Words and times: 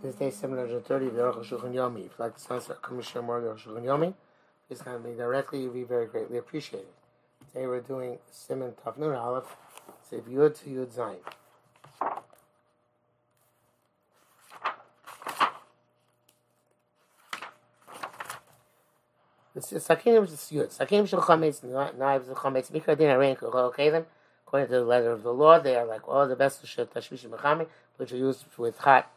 This 0.00 0.14
day, 0.14 0.30
730, 0.30 1.06
the 1.06 1.22
Aruch 1.22 1.44
Shulchan 1.44 1.74
Yomi. 1.74 2.06
If 2.06 2.12
you'd 2.12 2.20
like 2.20 2.38
sign 2.38 2.58
up, 2.58 2.80
come 2.80 3.02
share 3.02 3.20
more 3.20 3.38
of 3.38 3.64
the 3.64 3.80
Yomi. 3.80 4.14
Please 4.68 4.80
contact 4.80 5.04
me 5.04 5.16
directly. 5.16 5.62
You'd 5.62 5.74
be 5.74 5.82
very 5.82 6.06
greatly 6.06 6.38
appreciated. 6.38 6.86
Today 7.52 7.66
we're 7.66 7.80
doing 7.80 8.18
Simon 8.30 8.74
Tafnun 8.86 9.20
Aleph. 9.20 9.56
Say 10.08 10.18
Yud 10.18 10.56
to 10.62 10.70
Yud 10.70 10.94
Zayin. 10.94 11.16
This 19.56 19.72
is 19.72 19.84
Sakinim 19.84 20.22
is 20.22 20.30
Yud. 20.52 20.78
Sakinim 20.78 21.08
Shul 21.08 21.22
Chametz, 21.22 21.64
knives 21.98 22.28
of 22.28 22.36
Chametz, 22.36 22.70
Mikra 22.70 22.96
Din 22.96 23.08
Arain 23.08 23.36
Kol 23.36 23.72
Kevin. 23.72 24.06
According 24.46 24.68
to 24.68 24.74
the 24.74 24.84
letter 24.84 25.10
of 25.10 25.24
the 25.24 25.34
law, 25.34 25.58
they 25.58 25.74
are 25.74 25.84
like 25.84 26.08
all 26.08 26.28
the 26.28 26.36
best 26.36 26.62
of 26.62 26.94
Tashmish 26.94 27.28
Mechami, 27.28 27.66
which 27.96 28.12
are 28.12 28.16
used 28.16 28.44
with 28.56 28.78
hot 28.78 29.10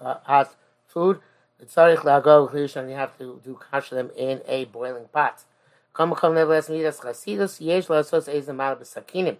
hot 0.00 0.54
food. 0.86 1.20
Tzarich 1.64 2.04
lago 2.04 2.46
and 2.48 2.90
you 2.90 2.96
have 2.96 3.16
to 3.18 3.40
do 3.44 3.58
kash 3.70 3.90
them 3.90 4.10
in 4.16 4.40
a 4.46 4.64
boiling 4.66 5.08
pot. 5.12 5.44
Come 5.92 6.14
come 6.14 6.34
nevertheless 6.34 6.68
midas 6.70 7.00
chasidus 7.00 7.60
yesh 7.60 7.86
lasos 7.86 8.32
ezem 8.32 8.56
mal 8.56 8.76
b'sakinim. 8.76 9.36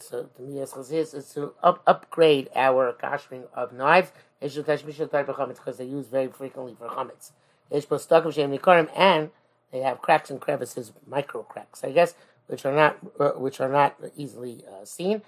So 0.00 0.28
the 0.36 0.42
midas 0.42 0.72
chasidus 0.72 1.14
is 1.14 1.32
to 1.34 1.54
up, 1.62 1.82
upgrade 1.86 2.50
our 2.54 2.92
kashering 2.92 3.44
of 3.54 3.72
knives. 3.72 4.12
Yesh 4.42 4.56
tashmishal 4.56 5.10
type 5.10 5.28
of 5.28 5.36
chametz 5.36 5.56
because 5.56 5.78
they 5.78 5.84
use 5.84 6.06
very 6.08 6.28
frequently 6.28 6.74
for 6.78 6.88
chametz. 6.88 7.32
Yesh 7.70 7.86
postakim 7.86 8.32
shem 8.32 8.50
nikorim 8.56 8.90
and 8.94 9.30
they 9.72 9.80
have 9.80 10.00
cracks 10.02 10.30
and 10.30 10.40
crevices, 10.40 10.92
micro 11.06 11.42
cracks, 11.42 11.82
I 11.82 11.90
guess, 11.90 12.14
which 12.46 12.64
are 12.64 12.74
not 12.74 12.98
uh, 13.18 13.30
which 13.30 13.60
are 13.60 13.68
not 13.68 13.96
easily 14.16 14.64
uh, 14.68 14.84
seen. 14.84 15.22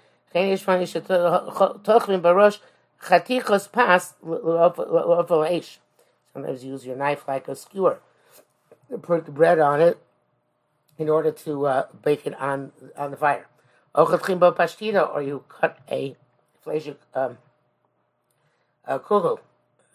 Chatichos 3.01 3.71
pas 3.71 4.13
eish. 4.23 5.77
Sometimes 6.33 6.63
you 6.63 6.71
use 6.71 6.85
your 6.85 6.95
knife 6.95 7.27
like 7.27 7.47
a 7.47 7.55
skewer. 7.55 7.99
Put 9.01 9.25
the 9.25 9.31
bread 9.31 9.59
on 9.59 9.81
it 9.81 9.97
in 10.97 11.09
order 11.09 11.31
to 11.31 11.65
uh, 11.65 11.87
bake 12.03 12.25
it 12.25 12.39
on 12.39 12.71
on 12.97 13.11
the 13.11 13.17
fire. 13.17 13.47
pashtita, 13.95 15.13
or 15.13 15.21
you 15.21 15.43
cut 15.49 15.79
a 15.89 16.15
flesh 16.61 16.89
um, 17.13 17.37
a 18.85 18.99
kugel, 18.99 19.39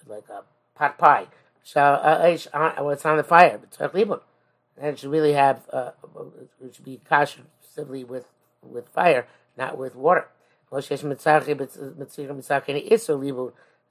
like 0.07 0.29
a 0.29 0.43
pot 0.75 0.99
pie. 0.99 1.27
So 1.63 1.81
uh, 1.81 2.21
it's 2.25 2.47
on 3.07 3.17
the 3.17 3.25
fire, 3.25 3.61
and 4.77 4.87
it 4.87 4.99
should 4.99 5.11
really 5.11 5.33
have 5.33 5.69
uh, 5.73 5.91
it 6.65 6.75
should 6.75 6.85
be 6.85 7.01
kosher 7.09 7.43
simply 7.61 8.05
with 8.05 8.27
with 8.63 8.89
fire, 8.89 9.27
not 9.57 9.79
with 9.79 9.95
water. 9.95 10.29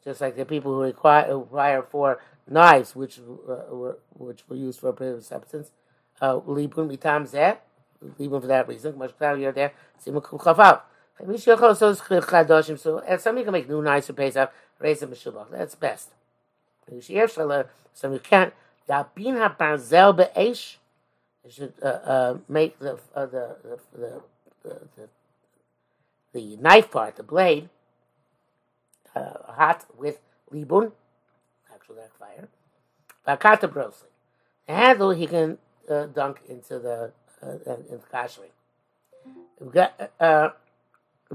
Just 0.03 0.19
like 0.19 0.35
the 0.35 0.45
people 0.45 0.73
who 0.73 0.81
require, 0.81 1.27
who 1.27 1.39
require 1.39 1.83
for 1.83 2.19
knives, 2.49 2.95
which 2.95 3.19
uh, 3.19 3.75
were 3.75 3.99
which 4.13 4.49
were 4.49 4.55
used 4.55 4.79
for 4.79 4.89
a 4.89 4.93
prohibited 4.93 5.23
substance. 5.23 5.71
Uh, 6.19 6.39
libun 6.39 6.89
mitam 6.89 7.29
zeh, 7.29 7.57
libun 8.19 8.41
for 8.41 8.47
that 8.47 8.67
reason. 8.67 8.97
Much 8.97 9.15
cloudier 9.17 9.51
there. 9.51 9.73
Simakum 10.03 10.39
chafal. 10.41 10.81
So, 12.79 12.97
and 13.07 13.21
somebody 13.21 13.43
can 13.43 13.53
make 13.53 13.69
new 13.69 13.81
knives 13.83 14.07
for 14.07 14.13
Pesach, 14.13 14.51
raise 14.79 15.01
them 15.01 15.13
That's 15.51 15.75
best. 15.75 16.09
So 16.89 18.11
you 18.11 18.19
can't. 18.19 18.53
Yabin 18.89 19.37
ha-barzel 19.37 20.17
be'esh. 20.17 20.79
You 21.45 21.51
should 21.51 21.73
uh, 21.81 21.85
uh, 21.85 22.37
make 22.49 22.79
the, 22.79 22.99
uh, 23.15 23.25
the, 23.27 23.55
the, 23.93 24.21
the, 24.63 24.79
the 24.95 25.09
the 26.33 26.57
knife 26.57 26.91
part, 26.91 27.15
the 27.15 27.23
blade, 27.23 27.69
uh, 29.15 29.33
hot 29.47 29.85
with 29.97 30.19
libun, 30.53 30.91
actual 31.73 31.95
dark 31.95 32.17
fire, 32.17 32.47
bakata 33.27 33.71
brosli. 33.71 34.09
The 34.67 34.73
handle 34.73 35.11
he 35.11 35.27
can 35.27 35.57
uh, 35.89 36.05
dunk 36.05 36.41
into 36.47 36.79
the 36.79 37.11
uh, 37.43 37.45
uh 37.45 37.77
into 37.89 38.05
kashering. 38.13 38.51
We've 39.59 39.71
got 39.73 40.11
uh, 40.19 40.49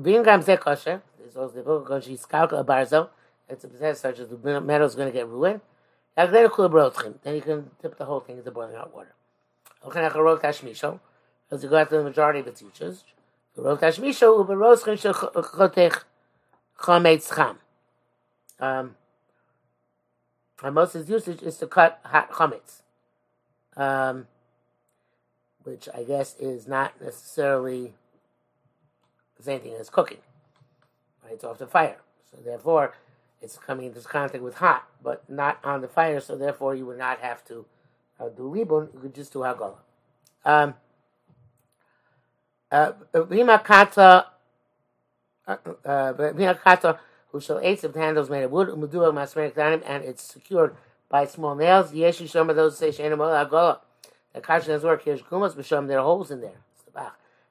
being 0.00 0.24
gamze 0.24 0.58
kosher. 0.58 1.02
There's 1.18 1.36
also 1.36 1.54
the 1.56 1.62
book 1.62 1.90
of 1.90 2.04
skalka 2.04 2.64
barzo. 2.64 3.08
It's 3.48 3.64
a 3.64 3.68
possess 3.68 4.00
such 4.00 4.18
as 4.18 4.28
the 4.28 4.36
is 4.36 4.94
going 4.94 5.08
to 5.08 5.12
get 5.12 5.28
ruined. 5.28 5.60
Then 6.16 6.32
you 6.32 7.42
can 7.42 7.70
dip 7.82 7.96
the 7.98 8.04
whole 8.04 8.20
thing 8.20 8.38
into 8.38 8.50
boiling 8.50 8.74
hot 8.74 8.94
water. 8.94 9.12
Because 9.84 11.62
you 11.62 11.68
got 11.70 11.90
the 11.90 12.02
majority 12.02 12.40
of 12.40 12.46
the 12.46 12.52
teachers. 12.52 13.04
Um, 18.60 18.96
Moses' 20.62 21.08
usage 21.08 21.42
is 21.42 21.56
to 21.58 21.66
cut 21.66 22.00
hot 22.04 22.30
chametz, 22.32 22.82
um, 23.76 24.26
which 25.64 25.88
I 25.94 26.02
guess 26.02 26.36
is 26.38 26.66
not 26.66 27.00
necessarily 27.00 27.94
the 29.36 29.42
same 29.42 29.60
thing 29.60 29.74
as 29.74 29.90
cooking. 29.90 30.18
Right? 31.24 31.34
It's 31.34 31.44
off 31.44 31.58
the 31.58 31.66
fire, 31.66 31.98
so 32.30 32.38
therefore 32.44 32.94
it's 33.42 33.58
coming 33.58 33.86
into 33.86 34.00
contact 34.00 34.42
with 34.42 34.56
hot, 34.56 34.88
but 35.02 35.28
not 35.28 35.58
on 35.62 35.80
the 35.80 35.88
fire. 35.88 36.20
So 36.20 36.36
therefore, 36.36 36.74
you 36.74 36.86
would 36.86 36.98
not 36.98 37.20
have 37.20 37.44
to 37.46 37.66
uh, 38.18 38.28
do 38.28 38.42
libun. 38.42 38.92
You 38.94 39.00
could 39.00 39.14
just 39.14 39.32
do 39.32 39.40
hagolah. 39.40 39.76
Um, 40.44 40.74
Vimakata, 43.14 44.26
uh, 45.46 45.56
uh, 45.84 46.12
Vimakata, 46.14 46.98
who 47.30 47.40
shall 47.40 47.58
eight 47.60 47.84
of 47.84 47.92
the 47.92 48.00
handles 48.00 48.30
made 48.30 48.44
of 48.44 48.50
wood, 48.50 48.68
and 48.68 50.04
it's 50.04 50.22
secured 50.22 50.76
by 51.08 51.24
small 51.26 51.54
nails. 51.54 51.92
Yeshi 51.92 52.26
Shoma, 52.26 52.54
those 52.54 52.78
say 52.78 52.90
Shainam 52.90 53.18
Agola. 53.18 53.78
The 54.34 54.40
Kasha 54.40 54.66
does 54.68 54.82
work 54.82 55.02
here, 55.04 55.16
Kumas, 55.16 55.54
Bishom, 55.54 55.88
there 55.88 55.98
are 55.98 56.04
holes 56.04 56.30
in 56.30 56.40
there. 56.42 56.60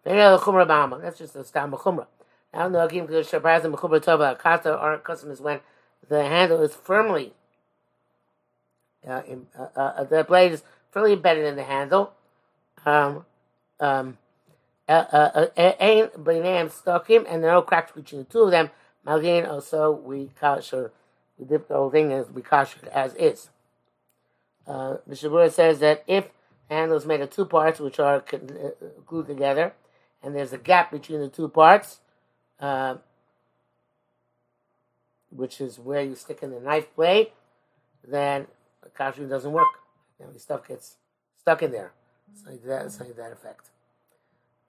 That's 0.05 1.17
just 1.17 1.35
a 1.35 1.43
stam 1.43 1.71
chumra. 1.71 2.05
Now, 2.53 2.67
no 2.67 2.85
akim 2.85 3.07
because 3.07 3.27
shabazim 3.27 3.73
mechumra 3.73 3.99
tova 3.99 4.37
kata. 4.37 4.77
Our 4.77 4.99
custom 4.99 5.31
is 5.31 5.41
when 5.41 5.61
the 6.07 6.23
handle 6.23 6.61
is 6.61 6.75
firmly, 6.75 7.33
uh, 9.07 9.23
in, 9.27 9.47
uh, 9.57 9.67
uh, 9.75 10.03
the 10.03 10.23
blade 10.23 10.51
is 10.51 10.63
firmly 10.91 11.13
embedded 11.13 11.45
in 11.45 11.55
the 11.55 11.63
handle. 11.63 12.13
Um, 12.85 13.25
um, 13.79 14.19
Ein 14.87 16.09
B'nei 16.17 16.69
Stokim, 16.69 17.25
and 17.27 17.43
there 17.43 17.51
are 17.51 17.55
no 17.55 17.61
cracks 17.61 17.91
between 17.91 18.23
the 18.23 18.25
two 18.25 18.41
of 18.41 18.51
them. 18.51 18.69
Malgin 19.05 19.47
also 19.47 19.91
we 19.91 20.29
kasher, 20.41 20.91
we 21.37 21.45
dip 21.45 21.67
the 21.67 21.75
whole 21.75 21.89
thing 21.89 22.11
as 22.11 22.29
we 22.29 22.41
kasher 22.41 22.83
it 22.83 22.89
as 22.89 23.13
is. 23.15 23.49
Uh, 24.67 24.97
the 25.05 25.49
says 25.51 25.79
that 25.79 26.03
if 26.07 26.29
the 26.69 26.75
handle 26.75 26.97
is 26.97 27.05
made 27.05 27.21
of 27.21 27.29
two 27.29 27.45
parts 27.45 27.79
which 27.79 27.99
are 27.99 28.23
uh, 28.33 28.37
glued 29.05 29.27
together, 29.27 29.73
and 30.23 30.35
there's 30.35 30.53
a 30.53 30.57
gap 30.57 30.91
between 30.91 31.19
the 31.19 31.29
two 31.29 31.47
parts, 31.47 31.99
uh, 32.59 32.95
which 35.29 35.61
is 35.61 35.77
where 35.77 36.01
you 36.01 36.15
stick 36.15 36.41
in 36.41 36.51
the 36.51 36.59
knife 36.59 36.93
blade, 36.95 37.31
then 38.03 38.47
kashering 38.97 39.29
doesn't 39.29 39.51
work. 39.51 39.67
And 40.19 40.33
the 40.33 40.39
stuff 40.39 40.67
gets 40.67 40.95
stuck 41.39 41.61
in 41.61 41.71
there. 41.71 41.91
It's 42.31 42.45
like 42.45 42.63
that, 42.63 42.85
it's 42.85 42.99
like 42.99 43.15
that 43.17 43.31
effect. 43.31 43.69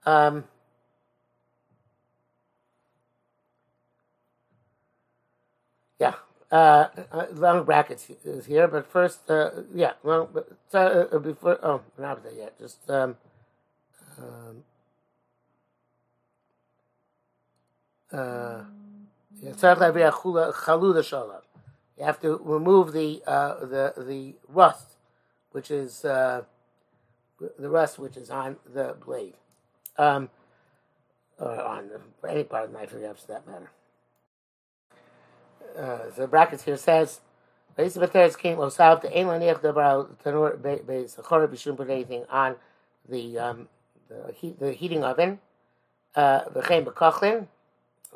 Um, 0.07 0.45
yeah, 5.99 6.13
uh, 6.49 6.87
uh, 7.11 7.25
long 7.33 7.65
brackets 7.65 8.09
is 8.23 8.45
here, 8.45 8.69
but 8.69 8.89
first, 8.89 9.29
uh, 9.29 9.49
yeah, 9.75 9.93
well, 10.03 10.29
uh, 10.73 10.77
uh, 10.77 11.19
before, 11.19 11.59
oh, 11.61 11.81
not 11.99 12.23
there 12.23 12.31
yet, 12.31 12.57
just, 12.57 12.89
um, 12.89 13.17
um, 14.17 14.63
uh, 18.13 18.61
you 19.41 19.49
have 22.05 22.21
to 22.21 22.39
remove 22.43 22.93
the 22.93 23.21
uh, 23.27 23.65
the 23.65 23.93
the 23.97 24.35
rust, 24.47 24.95
which 25.51 25.69
is 25.69 26.05
uh, 26.05 26.43
the 27.59 27.69
rust 27.69 27.99
which 27.99 28.15
is 28.15 28.29
on 28.29 28.55
the 28.73 28.95
blade 29.05 29.33
um, 29.97 30.29
or 31.39 31.61
on 31.61 31.89
any 32.27 32.43
part 32.43 32.65
of 32.65 32.71
the 32.71 32.77
perhaps 32.77 33.21
for 33.21 33.27
that 33.27 33.47
matter. 33.47 33.71
Uh, 35.77 36.11
so 36.15 36.21
the 36.21 36.27
brackets 36.27 36.63
here 36.63 36.77
says, 36.77 37.21
came 37.77 38.57
Losav 38.57 39.01
to 39.01 39.17
Ein 39.17 39.27
Laniach 39.27 39.61
Dabar 39.61 40.07
Tanur 40.23 40.57
Beis 40.57 41.19
Chorah 41.21 41.47
Bishum 41.47 41.77
put 41.77 41.89
anything 41.89 42.25
on 42.29 42.55
the 43.07 43.37
um, 43.37 43.67
the, 44.09 44.33
heat, 44.33 44.59
the 44.59 44.73
heating 44.73 45.03
oven. 45.03 45.39
Uh, 46.15 46.41
V'chein 46.45 46.83
B'kochlin, 46.83 47.45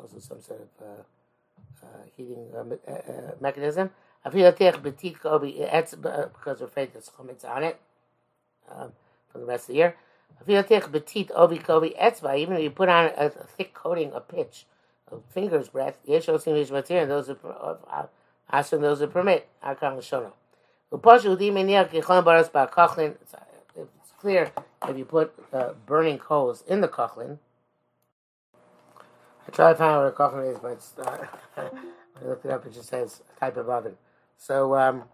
also 0.00 0.18
some 0.18 0.40
sort 0.40 0.60
of 0.60 0.86
uh, 0.86 1.86
uh, 1.86 2.02
heating 2.16 2.48
uh, 2.54 2.90
uh, 2.90 2.92
uh 2.92 3.30
mechanism. 3.40 3.90
Afilatech 4.26 4.82
B'tit 4.82 5.20
Kobi 5.20 5.60
Etz 5.72 5.90
because 6.32 6.60
we're 6.60 6.66
afraid 6.66 6.92
there's 6.92 7.10
chametz 7.10 7.44
on 7.44 7.62
it 7.62 7.80
um, 8.74 8.92
for 9.30 9.38
the 9.38 9.44
rest 9.44 9.64
of 9.64 9.68
the 9.68 9.74
year. 9.74 9.96
Even 10.40 10.56
if 12.56 12.62
you 12.62 12.70
put 12.70 12.88
on 12.88 13.04
a, 13.16 13.26
a 13.26 13.30
thick 13.30 13.74
coating 13.74 14.12
of 14.12 14.28
pitch, 14.28 14.66
a 15.10 15.16
finger's 15.32 15.68
breadth, 15.68 15.98
and 16.06 17.10
those 17.10 17.28
are 17.28 18.08
Asher 18.50 18.78
those 18.78 18.98
that 18.98 19.12
permit. 19.12 19.48
Kochlin. 22.66 23.16
It's 23.74 24.12
clear 24.20 24.52
if 24.88 24.98
you 24.98 25.04
put 25.04 25.32
uh, 25.52 25.70
burning 25.86 26.18
coals 26.18 26.62
in 26.66 26.80
the 26.80 26.88
Kochlin. 26.88 27.38
I 28.54 29.50
tried 29.50 29.72
to 29.72 29.78
find 29.78 29.90
out 29.90 30.04
what 30.04 30.12
a 30.12 30.16
Kochlin 30.16 30.52
is, 30.52 30.58
but 30.58 30.72
it's, 30.72 30.92
uh, 30.98 31.26
I 31.56 32.24
looked 32.24 32.44
it 32.44 32.50
up. 32.50 32.66
It 32.66 32.74
just 32.74 32.88
says 32.88 33.22
type 33.40 33.56
of 33.56 33.68
oven. 33.68 33.96
So, 34.36 34.76
um, 34.76 35.04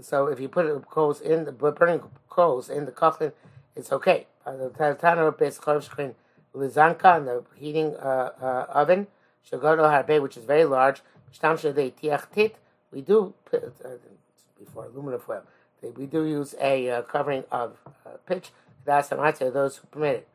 so 0.00 0.26
if 0.26 0.40
you 0.40 0.48
put 0.48 0.66
coals 0.88 1.20
in 1.20 1.44
the 1.44 1.52
burning 1.52 2.02
coals 2.28 2.70
in 2.70 2.86
the 2.86 2.92
Kochlin, 2.92 3.32
it's 3.74 3.92
okay. 3.92 4.26
The 4.56 4.96
Tana 5.00 5.32
base 5.32 5.56
screen 5.56 6.14
Lizanka 6.54 7.18
in 7.18 7.24
the 7.26 7.44
heating 7.54 7.94
uh, 7.96 8.30
uh, 8.40 8.66
oven, 8.72 9.06
Shagodo 9.50 9.88
Harbe, 9.88 10.20
which 10.22 10.36
is 10.36 10.44
very 10.44 10.64
large. 10.64 11.02
We 12.90 13.02
do 13.02 13.34
uh, 13.52 13.58
before 14.58 14.86
aluminum 14.86 15.20
foil. 15.20 15.42
We 15.96 16.06
do 16.06 16.24
use 16.24 16.54
a 16.60 16.90
uh, 16.90 17.02
covering 17.02 17.44
of 17.52 17.76
uh, 18.06 18.10
pitch. 18.26 18.50
That's 18.84 19.10
those 19.10 19.76
who 19.76 19.86
permit 19.88 20.16
it. 20.16 20.28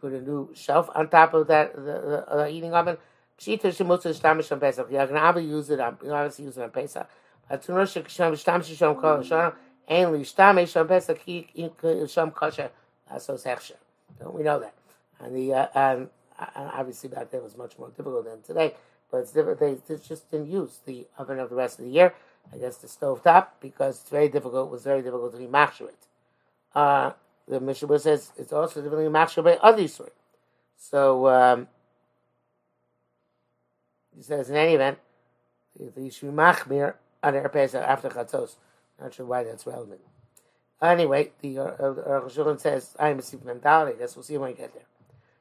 Put 0.00 0.12
a 0.12 0.20
new 0.20 0.50
shelf 0.54 0.88
on 0.94 1.08
top 1.08 1.34
of 1.34 1.46
that 1.48 1.74
the, 1.74 1.82
the 1.82 2.24
uh, 2.30 2.44
heating 2.46 2.72
oven. 2.72 2.98
Pshita 3.38 3.62
shemutza 3.62 4.14
shtamish 4.16 4.52
on 4.52 4.60
Pesach. 4.60 4.86
You're 4.90 5.06
going 5.06 5.34
to 5.34 5.42
use 5.42 5.70
it 5.70 5.80
on, 5.80 5.96
obviously 6.04 6.44
use 6.44 6.56
it 6.56 6.62
on 6.62 6.70
Pesach. 6.70 7.08
But 7.48 7.62
sheksham 7.62 8.32
shtamish 8.32 8.76
shom 8.76 9.00
kol 9.00 9.18
and 9.88 10.12
li 10.12 10.20
shtamish 10.20 10.78
on 10.78 10.86
Pesach 10.86 11.24
ki 11.24 11.48
shom 11.56 12.32
kosher 12.32 12.70
asos 13.12 13.44
hechsher. 13.44 13.76
We 14.32 14.42
know 14.42 14.60
that? 14.60 14.74
And 15.20 15.34
the 15.34 15.54
uh, 15.54 16.06
obviously 16.56 17.08
back 17.08 17.30
then 17.30 17.42
was 17.42 17.56
much 17.56 17.78
more 17.78 17.88
difficult 17.88 18.24
than 18.26 18.42
today, 18.42 18.74
but 19.10 19.18
it's 19.18 19.32
different. 19.32 19.60
They, 19.60 19.76
just 19.96 20.30
didn't 20.30 20.50
use 20.50 20.80
the 20.84 21.06
oven 21.18 21.38
of 21.38 21.50
the 21.50 21.56
rest 21.56 21.78
of 21.78 21.86
the 21.86 21.90
year. 21.90 22.14
I 22.52 22.58
guess 22.58 22.76
the 22.78 22.88
stove 22.88 23.22
top 23.22 23.60
because 23.60 24.00
it's 24.00 24.10
very 24.10 24.28
difficult. 24.28 24.68
It 24.68 24.72
was 24.72 24.84
very 24.84 25.02
difficult 25.02 25.32
to 25.32 25.38
be 25.38 25.44
it. 25.44 26.06
Uh, 26.74 27.12
the 27.46 27.60
Mishnah 27.60 27.98
says 27.98 28.32
it's 28.36 28.52
also 28.52 28.80
difficult 28.80 29.12
to 29.12 29.42
be 29.42 29.42
by 29.42 29.56
other 29.56 29.88
sort. 29.88 30.14
So 30.76 31.26
um, 31.28 31.68
he 34.16 34.22
says 34.22 34.48
in 34.50 34.56
any 34.56 34.74
event, 34.74 34.98
should 35.76 35.94
be 35.94 36.10
machmir 36.10 36.94
on 37.22 37.48
Pesach 37.50 37.82
after 37.82 38.08
Chatzos. 38.08 38.56
Not 39.00 39.14
sure 39.14 39.26
why 39.26 39.44
that's 39.44 39.66
relevant. 39.66 40.00
Anyway, 40.80 41.32
the 41.40 41.58
Rosh 41.58 42.38
uh, 42.38 42.56
says, 42.56 42.94
I 42.98 43.08
am 43.08 43.18
a 43.18 43.22
super 43.22 43.46
mentality. 43.46 43.96
I 43.96 43.98
guess 43.98 44.14
we'll 44.14 44.22
see 44.22 44.36
when 44.36 44.50
we 44.50 44.56
get 44.56 44.72
there. 44.74 44.84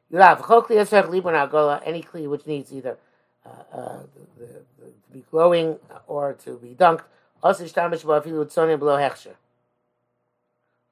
You 0.09 0.17
have 0.19 0.39
any 0.39 2.01
kli 2.01 2.29
which 2.29 2.47
needs 2.47 2.73
either 2.73 2.97
uh, 3.45 3.49
uh, 3.73 3.99
the, 4.37 4.45
the, 4.45 4.47
to 4.47 5.11
be 5.11 5.23
glowing 5.29 5.77
or 6.07 6.33
to 6.33 6.57
be 6.57 6.69
dunked. 6.69 7.03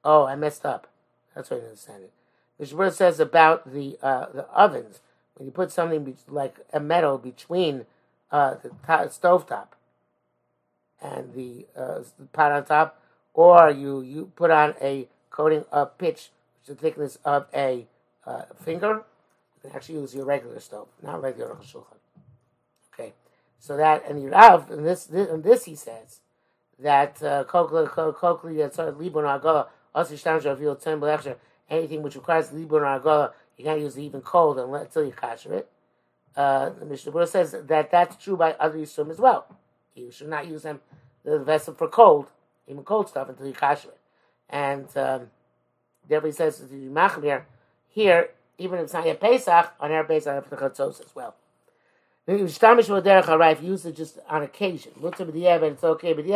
Oh, 0.04 0.24
I 0.24 0.36
messed 0.36 0.64
up. 0.64 0.86
That's 1.34 1.50
what 1.50 1.60
I 1.60 1.64
understand 1.64 2.04
it. 2.04 2.12
The 2.58 2.66
Shabbat 2.66 2.92
says 2.92 3.20
about 3.20 3.72
the 3.72 3.98
uh, 4.02 4.26
the 4.32 4.46
ovens 4.48 5.00
when 5.34 5.46
you 5.46 5.52
put 5.52 5.70
something 5.70 6.04
be- 6.04 6.16
like 6.28 6.56
a 6.72 6.80
metal 6.80 7.18
between 7.18 7.84
uh, 8.30 8.54
the 8.54 9.08
stove 9.10 9.46
top 9.46 9.75
and 11.02 11.34
the, 11.34 11.66
uh, 11.76 12.00
pot 12.32 12.52
on 12.52 12.64
top, 12.64 13.00
or 13.34 13.70
you 13.70 14.00
you 14.00 14.32
put 14.34 14.50
on 14.50 14.74
a 14.80 15.08
coating 15.30 15.64
of 15.70 15.96
pitch, 15.98 16.30
which 16.60 16.68
is 16.68 16.68
the 16.68 16.74
thickness 16.74 17.18
of 17.24 17.46
a 17.54 17.86
uh, 18.26 18.42
finger, 18.62 19.02
you 19.54 19.60
can 19.62 19.76
actually 19.76 20.00
use 20.00 20.14
your 20.14 20.24
regular 20.24 20.58
stove, 20.60 20.88
not 21.02 21.22
regular 21.22 21.54
shulchan. 21.56 21.98
Okay, 22.94 23.12
so 23.58 23.76
that 23.76 24.04
and 24.08 24.22
you 24.22 24.30
have 24.30 24.70
and 24.70 24.86
this, 24.86 25.04
this 25.04 25.28
and 25.28 25.44
this 25.44 25.64
he 25.64 25.74
says 25.74 26.20
that 26.78 27.22
uh, 27.22 27.44
anything 31.68 32.02
which 32.02 32.14
requires 32.14 32.50
libun 32.50 32.82
or 32.82 33.00
agala, 33.00 33.32
you 33.56 33.64
can't 33.64 33.80
use 33.80 33.96
it 33.96 34.02
even 34.02 34.20
cold 34.20 34.58
until 34.58 35.04
you 35.04 35.12
kasher 35.12 35.52
it. 35.52 35.70
Uh, 36.36 36.70
the 36.70 36.84
Mishnah 36.84 37.26
says 37.26 37.56
that 37.66 37.90
that's 37.90 38.22
true 38.22 38.36
by 38.36 38.52
other 38.52 38.76
yisum 38.76 39.10
as 39.10 39.18
well. 39.18 39.46
You 39.96 40.10
should 40.10 40.28
not 40.28 40.46
use 40.46 40.62
them 40.62 40.80
the 41.24 41.38
vessel 41.38 41.74
for 41.74 41.88
cold, 41.88 42.30
even 42.68 42.84
cold 42.84 43.08
stuff, 43.08 43.28
until 43.28 43.46
you 43.46 43.52
kasher 43.52 43.86
it. 43.86 43.98
And 44.48 44.86
um, 44.96 45.30
therefore 46.08 46.28
he 46.28 46.32
says 46.32 46.58
to 46.58 46.64
the 46.64 46.76
machmir 46.86 47.42
here, 47.88 48.30
even 48.58 48.78
if 48.78 48.84
it's 48.84 48.92
not 48.92 49.06
yet 49.06 49.20
Pesach, 49.20 49.72
on 49.80 49.90
our 49.90 50.04
Pesach 50.04 50.32
after 50.32 50.56
Chatzos 50.56 51.04
as 51.04 51.14
well. 51.14 51.34
If 52.28 52.40
you 53.62 53.68
use 53.70 53.86
it 53.86 53.96
just 53.96 54.18
on 54.28 54.42
occasion, 54.42 54.92
it's 55.02 55.84
okay. 55.84 56.12
But 56.12 56.26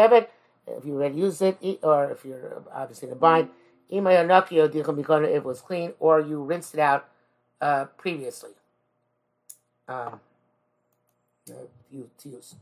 if 0.67 0.85
you 0.85 0.95
already 0.95 1.17
use 1.17 1.43
it, 1.43 1.59
or 1.83 2.11
if 2.11 2.25
you're 2.25 2.63
obviously 2.73 3.09
in 3.09 3.13
a 3.13 3.17
bind, 3.17 3.49
it 3.89 5.45
was 5.45 5.61
clean, 5.61 5.93
or 5.99 6.21
you 6.21 6.43
rinsed 6.43 6.75
it 6.75 6.81
out 6.81 7.09
uh, 7.61 7.87
previously. 7.97 8.51
Um, 9.89 10.21
to 11.47 12.29
use. 12.29 12.55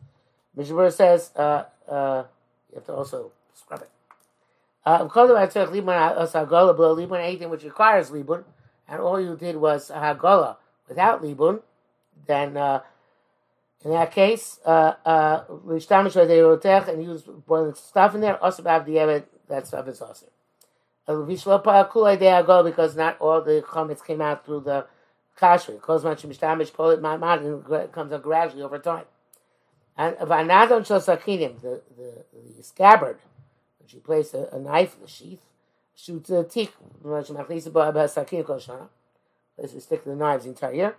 Mishnah 0.56 0.74
Berurah 0.74 0.92
says 0.92 1.30
uh, 1.36 1.64
uh, 1.88 2.24
you 2.70 2.76
have 2.76 2.86
to 2.86 2.94
also 2.94 3.32
scrub 3.54 3.82
it. 3.82 3.90
Uh, 4.84 5.06
anything 7.20 7.50
which 7.50 7.64
requires 7.64 8.10
libun, 8.10 8.44
and 8.88 9.00
all 9.00 9.20
you 9.20 9.36
did 9.36 9.56
was 9.56 9.90
hagola 9.90 10.56
without 10.88 11.22
libun, 11.22 11.60
then 12.26 12.56
uh, 12.56 12.80
in 13.84 13.92
that 13.92 14.12
case, 14.12 14.58
uh, 14.64 14.94
uh, 15.04 15.44
and 16.88 17.02
use 17.02 17.22
boiling 17.22 17.74
stuff 17.74 18.14
in 18.14 18.20
there. 18.20 18.42
Also, 18.42 18.62
have 18.62 18.86
the 18.86 19.24
that 19.48 19.66
stuff 19.66 19.86
is 19.88 20.00
also. 20.00 20.26
Because 21.06 22.96
not 22.96 23.18
all 23.20 23.40
the 23.40 23.62
chametz 23.62 24.04
came 24.04 24.20
out 24.20 24.44
through 24.44 24.60
the 24.60 24.86
kashrut. 25.38 25.76
It 25.76 25.82
out 27.22 27.42
and 27.42 27.92
comes 27.92 28.12
out 28.12 28.22
gradually 28.22 28.62
over 28.62 28.78
time. 28.78 29.04
And 29.98 30.16
vanadon 30.16 30.86
shosakinim, 30.86 31.60
the 31.60 31.82
the 31.96 32.24
the 32.56 32.62
scabbard, 32.62 33.18
which 33.80 33.94
you 33.94 34.00
place 34.00 34.32
a, 34.32 34.48
a 34.52 34.58
knife 34.60 34.94
in 34.94 35.02
the 35.02 35.08
sheath, 35.08 35.40
shoots 35.96 36.30
a 36.30 36.44
tik. 36.44 36.72
Place 37.02 37.26
to 39.72 39.80
stick 39.80 40.04
the 40.04 40.14
knives 40.14 40.44
the 40.44 40.50
entire. 40.50 40.94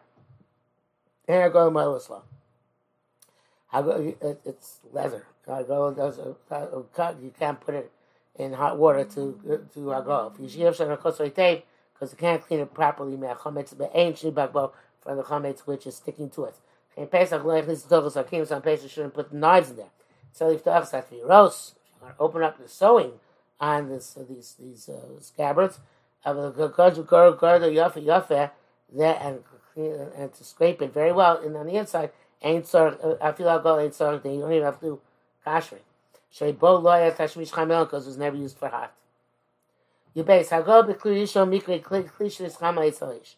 And 1.30 1.44
I 1.44 1.50
go 1.50 1.70
my 1.72 1.86
Islam. 1.86 2.24
It's 3.74 4.80
leather. 4.92 5.24
Go 5.46 5.94
does. 5.94 6.18
You 7.22 7.34
can't 7.40 7.62
put 7.62 7.76
it 7.76 7.92
in 8.36 8.52
hot 8.52 8.78
water 8.78 9.06
to 9.06 9.40
to 9.74 9.80
Hagol. 9.80 10.34
If 10.34 10.42
you 10.42 10.50
shiv 10.50 10.76
shana 10.76 10.98
because 10.98 12.12
you 12.12 12.18
can't 12.18 12.46
clean 12.46 12.60
it 12.60 12.74
properly, 12.74 13.16
from 13.16 13.56
the 13.56 15.24
chometz 15.24 15.60
which 15.62 15.88
is 15.88 15.96
sticking 15.96 16.30
to 16.32 16.44
it. 16.46 16.56
In 17.00 17.08
Pesach, 17.08 17.44
like 17.46 17.66
this 17.66 17.84
togus 17.84 18.16
hakim, 18.16 18.46
some 18.46 18.62
Pesach 18.62 18.92
shouldn't 18.92 19.14
put 19.14 19.34
knives 19.34 19.70
in 19.70 19.78
there. 19.78 19.86
So 20.34 20.50
if 20.50 20.66
the 20.66 20.74
has 20.74 20.92
to 20.92 21.04
be 21.10 21.22
roast, 21.24 21.76
if 21.78 21.92
you 21.96 22.04
want 22.04 22.18
to 22.18 22.24
open 22.24 22.44
up 22.44 22.62
the 22.62 22.68
sewing 22.68 23.14
on 23.60 23.88
this 23.88 24.18
uh, 24.18 24.26
these 24.28 24.56
these 24.60 24.90
uh, 24.90 25.20
scabbards, 25.22 25.80
there 28.92 29.18
and 29.22 29.40
and 29.76 30.34
to 30.34 30.44
scrape 30.44 30.82
it 30.82 30.94
very 30.94 31.12
well 31.12 31.38
and 31.38 31.56
on 31.56 31.68
the 31.68 31.76
inside. 31.76 32.12
Ain't 32.42 32.68
so 32.68 33.18
I 33.22 33.32
feel 33.32 33.50
I'll 33.50 33.60
go 33.60 33.80
ain't 33.80 33.96
so 33.96 34.14
you 34.14 34.20
don't 34.20 34.52
even 34.52 34.64
have 34.64 34.80
to 34.80 34.86
do 34.86 35.02
kashering. 35.46 35.80
Sheibo 36.34 36.82
loya 36.82 37.16
tashmish 37.16 37.52
chamel 37.52 37.86
because 37.86 38.06
it 38.06 38.10
was 38.10 38.18
never 38.18 38.36
used 38.36 38.58
for 38.58 38.70
hot. 38.70 38.94
You 40.14 40.24
base 40.24 40.50
hagol 40.50 40.88
b'klirishon 40.88 41.50
mikre 41.50 41.82
klishris 41.84 42.58
chama 42.58 42.90
yitzalish. 42.90 43.36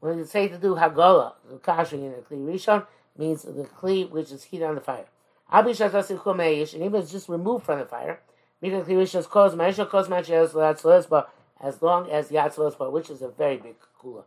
When 0.00 0.18
you 0.18 0.24
say 0.24 0.48
to 0.48 0.58
do 0.58 0.74
hagola, 0.74 1.34
the 1.48 1.56
kashering 1.56 2.06
in 2.06 2.14
a 2.14 2.22
kli 2.22 2.44
rishon 2.46 2.86
means 3.16 3.42
the 3.42 3.64
kli 3.64 4.08
which 4.10 4.30
is 4.30 4.44
heated 4.44 4.66
on 4.66 4.74
the 4.74 4.80
fire. 4.80 5.06
Abishat 5.52 5.90
asil 5.90 6.18
kumeyish, 6.18 6.74
and 6.74 6.82
even 6.82 7.00
it's 7.00 7.12
just 7.12 7.28
removed 7.28 7.64
from 7.64 7.78
the 7.78 7.84
fire. 7.84 8.20
Mikre 8.62 8.84
kli 8.84 8.94
rishon 8.94 9.20
is 9.20 9.26
caused 9.26 9.56
ma'isha 9.56 9.88
caused 9.88 10.10
ma'isha 10.10 11.08
but 11.08 11.34
as 11.60 11.82
long 11.82 12.10
as 12.10 12.28
yatzlosba, 12.28 12.90
which 12.90 13.10
is 13.10 13.22
a 13.22 13.28
very 13.28 13.56
big 13.56 13.76
kula, 14.02 14.24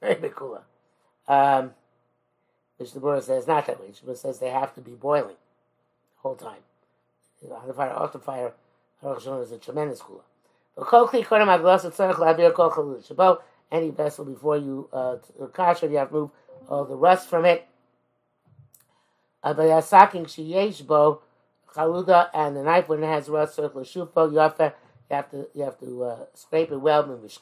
very 0.00 0.14
big 0.14 0.32
kula. 0.32 0.62
Um, 1.26 1.72
which 2.78 2.92
the 2.92 3.00
Berurah 3.00 3.22
says 3.22 3.46
not 3.46 3.66
that 3.66 3.80
way. 3.80 3.88
The 4.04 4.16
says 4.16 4.38
they 4.38 4.50
have 4.50 4.74
to 4.76 4.80
be 4.80 4.92
boiling 4.92 5.36
the 5.36 6.20
whole 6.22 6.36
time 6.36 6.62
on 7.42 7.66
the 7.66 7.74
fire, 7.74 7.92
off 7.92 8.12
the 8.12 8.18
fire, 8.18 8.52
Haruch 9.02 9.42
is 9.42 9.52
a 9.52 9.58
tremendous 9.58 10.00
kula. 10.00 10.22
Any 13.70 13.90
vessel 13.90 14.24
before 14.24 14.56
you 14.56 14.88
uh, 14.92 15.16
kasher, 15.52 15.90
you 15.90 15.98
have 15.98 16.08
to 16.08 16.14
move 16.14 16.30
all 16.68 16.84
the 16.84 16.96
rust 16.96 17.28
from 17.28 17.44
it. 17.44 17.66
Avayasaking 19.44 20.26
sheyeshbo 20.26 21.20
chaluda 21.74 22.28
and 22.34 22.56
the 22.56 22.62
knife 22.62 22.88
when 22.88 23.02
it 23.02 23.06
has 23.06 23.28
rust 23.28 23.54
circle 23.56 23.82
shufo 23.82 24.30
yafa. 24.30 24.72
You 25.10 25.16
have 25.16 25.30
to 25.30 25.46
you 25.54 25.64
have 25.64 25.78
to 25.80 26.04
uh, 26.04 26.24
scrape 26.34 26.70
it 26.70 26.76
well 26.76 27.06
with 27.06 27.38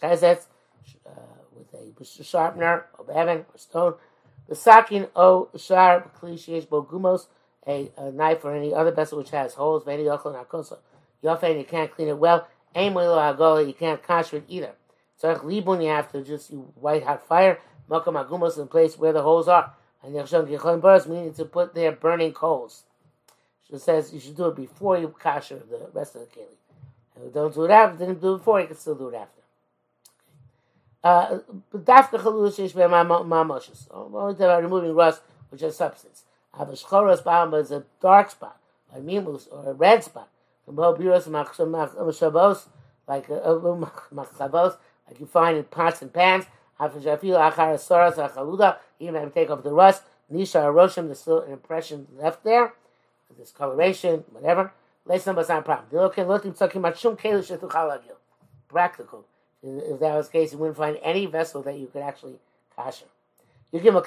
uh, 1.06 1.20
with 1.54 1.74
a 1.74 2.24
sharpener 2.24 2.86
or 2.98 3.04
bevan 3.04 3.38
or 3.38 3.46
stone. 3.56 3.94
The 4.48 4.54
sakin 4.54 5.08
o 5.16 5.48
shar 5.56 6.10
klishish 6.20 6.68
bogumos, 6.68 7.26
a, 7.66 7.90
a 7.96 8.12
knife 8.12 8.44
or 8.44 8.54
any 8.54 8.72
other 8.72 8.92
vessel 8.92 9.18
which 9.18 9.30
has 9.30 9.54
holes, 9.54 9.84
veni 9.84 10.04
yochel 10.04 10.34
nakosa. 10.36 10.78
Yofen, 11.24 11.58
you 11.58 11.64
can't 11.64 11.92
clean 11.92 12.08
it 12.08 12.18
well. 12.18 12.46
Aim 12.74 12.92
agola, 12.92 13.66
you 13.66 13.72
can't 13.72 14.02
kosher 14.02 14.36
it 14.36 14.44
either. 14.48 14.72
So 15.16 15.34
libun, 15.36 15.82
you 15.82 15.88
have 15.88 16.12
to 16.12 16.22
just 16.22 16.50
you 16.50 16.72
white 16.76 17.02
hot 17.02 17.26
fire. 17.26 17.58
Makam 17.90 18.22
agumos 18.22 18.56
in 18.56 18.62
the 18.62 18.66
place 18.66 18.98
where 18.98 19.12
the 19.12 19.22
holes 19.22 19.48
are. 19.48 19.72
And 20.02 20.14
yachshon 20.14 20.48
gichon 20.48 20.80
burst, 20.80 21.08
meaning 21.08 21.32
to 21.34 21.44
put 21.44 21.74
their 21.74 21.92
burning 21.92 22.32
coals. 22.32 22.84
She 23.68 23.78
says 23.78 24.12
you 24.12 24.20
should 24.20 24.36
do 24.36 24.46
it 24.46 24.56
before 24.56 24.98
you 24.98 25.08
kosher 25.08 25.60
the 25.68 25.88
rest 25.92 26.14
of 26.14 26.22
the 26.22 26.26
keli. 26.26 26.56
And 27.16 27.32
don't 27.32 27.54
do 27.54 27.64
it 27.64 27.70
after, 27.70 27.98
didn't 27.98 28.20
do 28.20 28.34
it 28.34 28.38
before, 28.38 28.60
you 28.60 28.66
can 28.68 28.76
still 28.76 28.94
do 28.94 29.08
it 29.08 29.14
after. 29.14 29.42
Uh. 31.02 31.38
Only 31.72 31.84
talking 31.84 32.14
about 34.44 34.62
removing 34.62 34.94
rust, 34.94 35.22
which 35.50 35.62
is 35.62 35.76
substance. 35.76 36.24
Have 36.56 36.68
a 36.68 36.72
shchoros 36.72 37.22
ba'am 37.22 37.54
is 37.60 37.70
a 37.70 37.84
dark 38.00 38.30
spot, 38.30 38.58
a 38.94 38.98
mimus, 38.98 39.46
or 39.50 39.70
a 39.70 39.72
red 39.72 40.02
spot. 40.02 40.28
Like 40.66 40.76
machabos, 43.28 44.76
like 45.08 45.20
you 45.20 45.26
find 45.26 45.56
in 45.56 45.64
pots 45.64 46.02
and 46.02 46.12
pans. 46.12 46.46
Even 46.80 47.02
if 47.04 47.24
you 47.24 47.36
take 49.34 49.50
off 49.50 49.62
the 49.62 49.72
rust, 49.72 50.02
nisha 50.32 50.62
aroshim, 50.62 51.06
there's 51.06 51.20
still 51.20 51.40
an 51.40 51.52
impression 51.52 52.06
left 52.18 52.44
there, 52.44 52.74
discoloration, 53.38 54.24
whatever. 54.30 54.72
Let's 55.04 55.26
number 55.26 55.44
not 55.48 55.58
a 55.58 55.62
problem. 55.62 56.10
Practical. 58.68 59.24
If 59.62 60.00
that 60.00 60.14
was 60.14 60.26
the 60.26 60.32
case, 60.32 60.52
you 60.52 60.58
wouldn't 60.58 60.76
find 60.76 60.98
any 61.02 61.26
vessel 61.26 61.62
that 61.62 61.78
you 61.78 61.86
could 61.86 62.02
actually 62.02 62.38
kasher. 62.76 63.04
You 63.72 63.80
give 63.80 63.94
a 63.94 64.02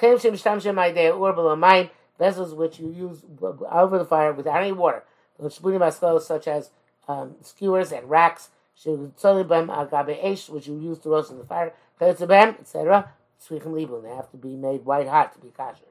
vessels 2.17 2.53
which 2.53 2.79
you 2.79 2.91
use 2.91 3.23
over 3.71 3.97
the 3.97 4.05
fire 4.05 4.33
without 4.33 4.61
any 4.61 4.71
water, 4.73 5.03
such 5.39 6.47
as 6.47 6.69
um, 7.07 7.35
skewers 7.41 7.91
and 7.91 8.09
racks, 8.09 8.49
which 8.85 10.67
you 10.67 10.79
use 10.79 10.99
to 10.99 11.09
roast 11.09 11.31
in 11.31 11.37
the 11.37 11.45
fire, 11.45 11.73
etc. 12.01 13.11
Tzvichim 13.41 13.73
libun. 13.73 14.03
They 14.03 14.09
have 14.09 14.29
to 14.31 14.37
be 14.37 14.55
made 14.55 14.85
white 14.85 15.07
hot 15.07 15.33
to 15.33 15.39
be 15.39 15.49
kasher. 15.49 15.83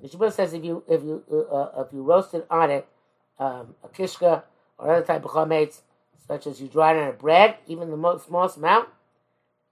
The 0.00 0.08
Shabbos 0.08 0.34
says 0.34 0.54
if 0.54 0.64
you 0.64 0.82
if 0.88 1.02
you 1.02 1.22
uh, 1.30 1.36
uh, 1.36 1.84
if 1.86 1.92
you 1.92 2.02
roasted 2.02 2.44
on 2.50 2.70
it 2.70 2.86
um, 3.38 3.74
a 3.84 3.88
kishka 3.88 4.42
or 4.78 4.94
other 4.94 5.04
type 5.04 5.24
of 5.24 5.30
chametz, 5.32 5.80
such 6.26 6.46
as 6.46 6.60
you 6.60 6.68
dried 6.68 6.96
on 6.96 7.08
a 7.08 7.12
bread, 7.12 7.56
even 7.66 7.90
the 7.90 7.96
most 7.96 8.26
smallest 8.26 8.56
amount, 8.56 8.88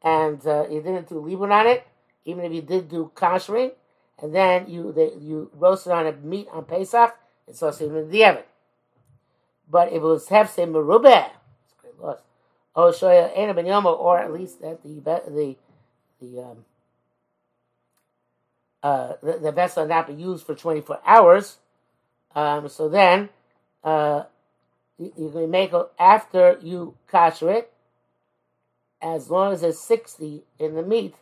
and 0.03 0.47
uh, 0.47 0.67
you 0.71 0.83
didn't 0.83 1.09
do 1.09 1.17
libun 1.17 1.51
on 1.51 1.67
it, 1.67 1.87
even 2.25 2.45
if 2.45 2.53
you 2.53 2.63
did 2.63 2.89
do 2.89 3.11
kashering, 3.15 3.73
and 4.23 4.35
then 4.35 4.69
you 4.69 4.93
they, 4.93 5.13
you 5.19 5.51
roasted 5.55 5.93
on 5.93 6.07
a 6.07 6.13
meat 6.13 6.49
on 6.53 6.65
Pesach, 6.65 7.17
it's 7.47 7.63
also 7.63 7.87
in 7.87 8.11
the 8.11 8.25
oven. 8.25 8.43
But 9.71 9.93
it 9.93 10.01
was 10.01 10.29
hefse 10.29 10.67
merubeh, 10.67 11.31
it's 11.85 11.99
loss. 12.01 12.21
Oh, 12.75 12.91
shoya 12.91 13.37
ena 13.37 13.55
ben 13.55 13.67
or 13.67 14.19
at 14.19 14.33
least 14.33 14.61
that 14.61 14.83
the 14.83 15.01
the 15.01 15.57
the 16.21 16.43
um, 16.43 16.65
uh, 18.83 19.15
the, 19.23 19.39
the, 19.39 19.53
vessel 19.53 19.87
not 19.87 20.07
be 20.07 20.15
used 20.15 20.47
for 20.47 20.55
24 20.55 21.01
hours. 21.05 21.59
Um, 22.35 22.69
so 22.69 22.89
then 22.89 23.29
uh, 23.83 24.25
you, 24.99 25.13
you 25.17 25.31
can 25.31 25.51
make 25.51 25.73
it 25.73 25.87
after 25.99 26.59
you 26.63 26.95
kosher 27.11 27.51
it, 27.51 27.73
as 29.03 29.31
long 29.31 29.53
as 29.53 29.63
there's 29.63 29.81
60 29.81 30.43
in 30.59 30.75
the 30.75 30.83
meat 30.83 31.17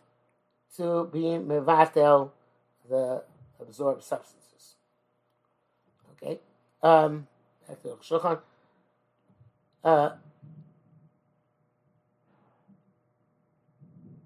to 0.77 1.09
be 1.13 1.21
mevatel 1.21 2.31
the 2.89 3.23
absorbed 3.61 4.03
substances. 4.05 4.75
Okay? 6.13 6.39
Um, 6.83 7.27
back 7.69 7.83
to 7.83 7.89
Shulchan. 8.03 8.39
Uh, 9.85 10.11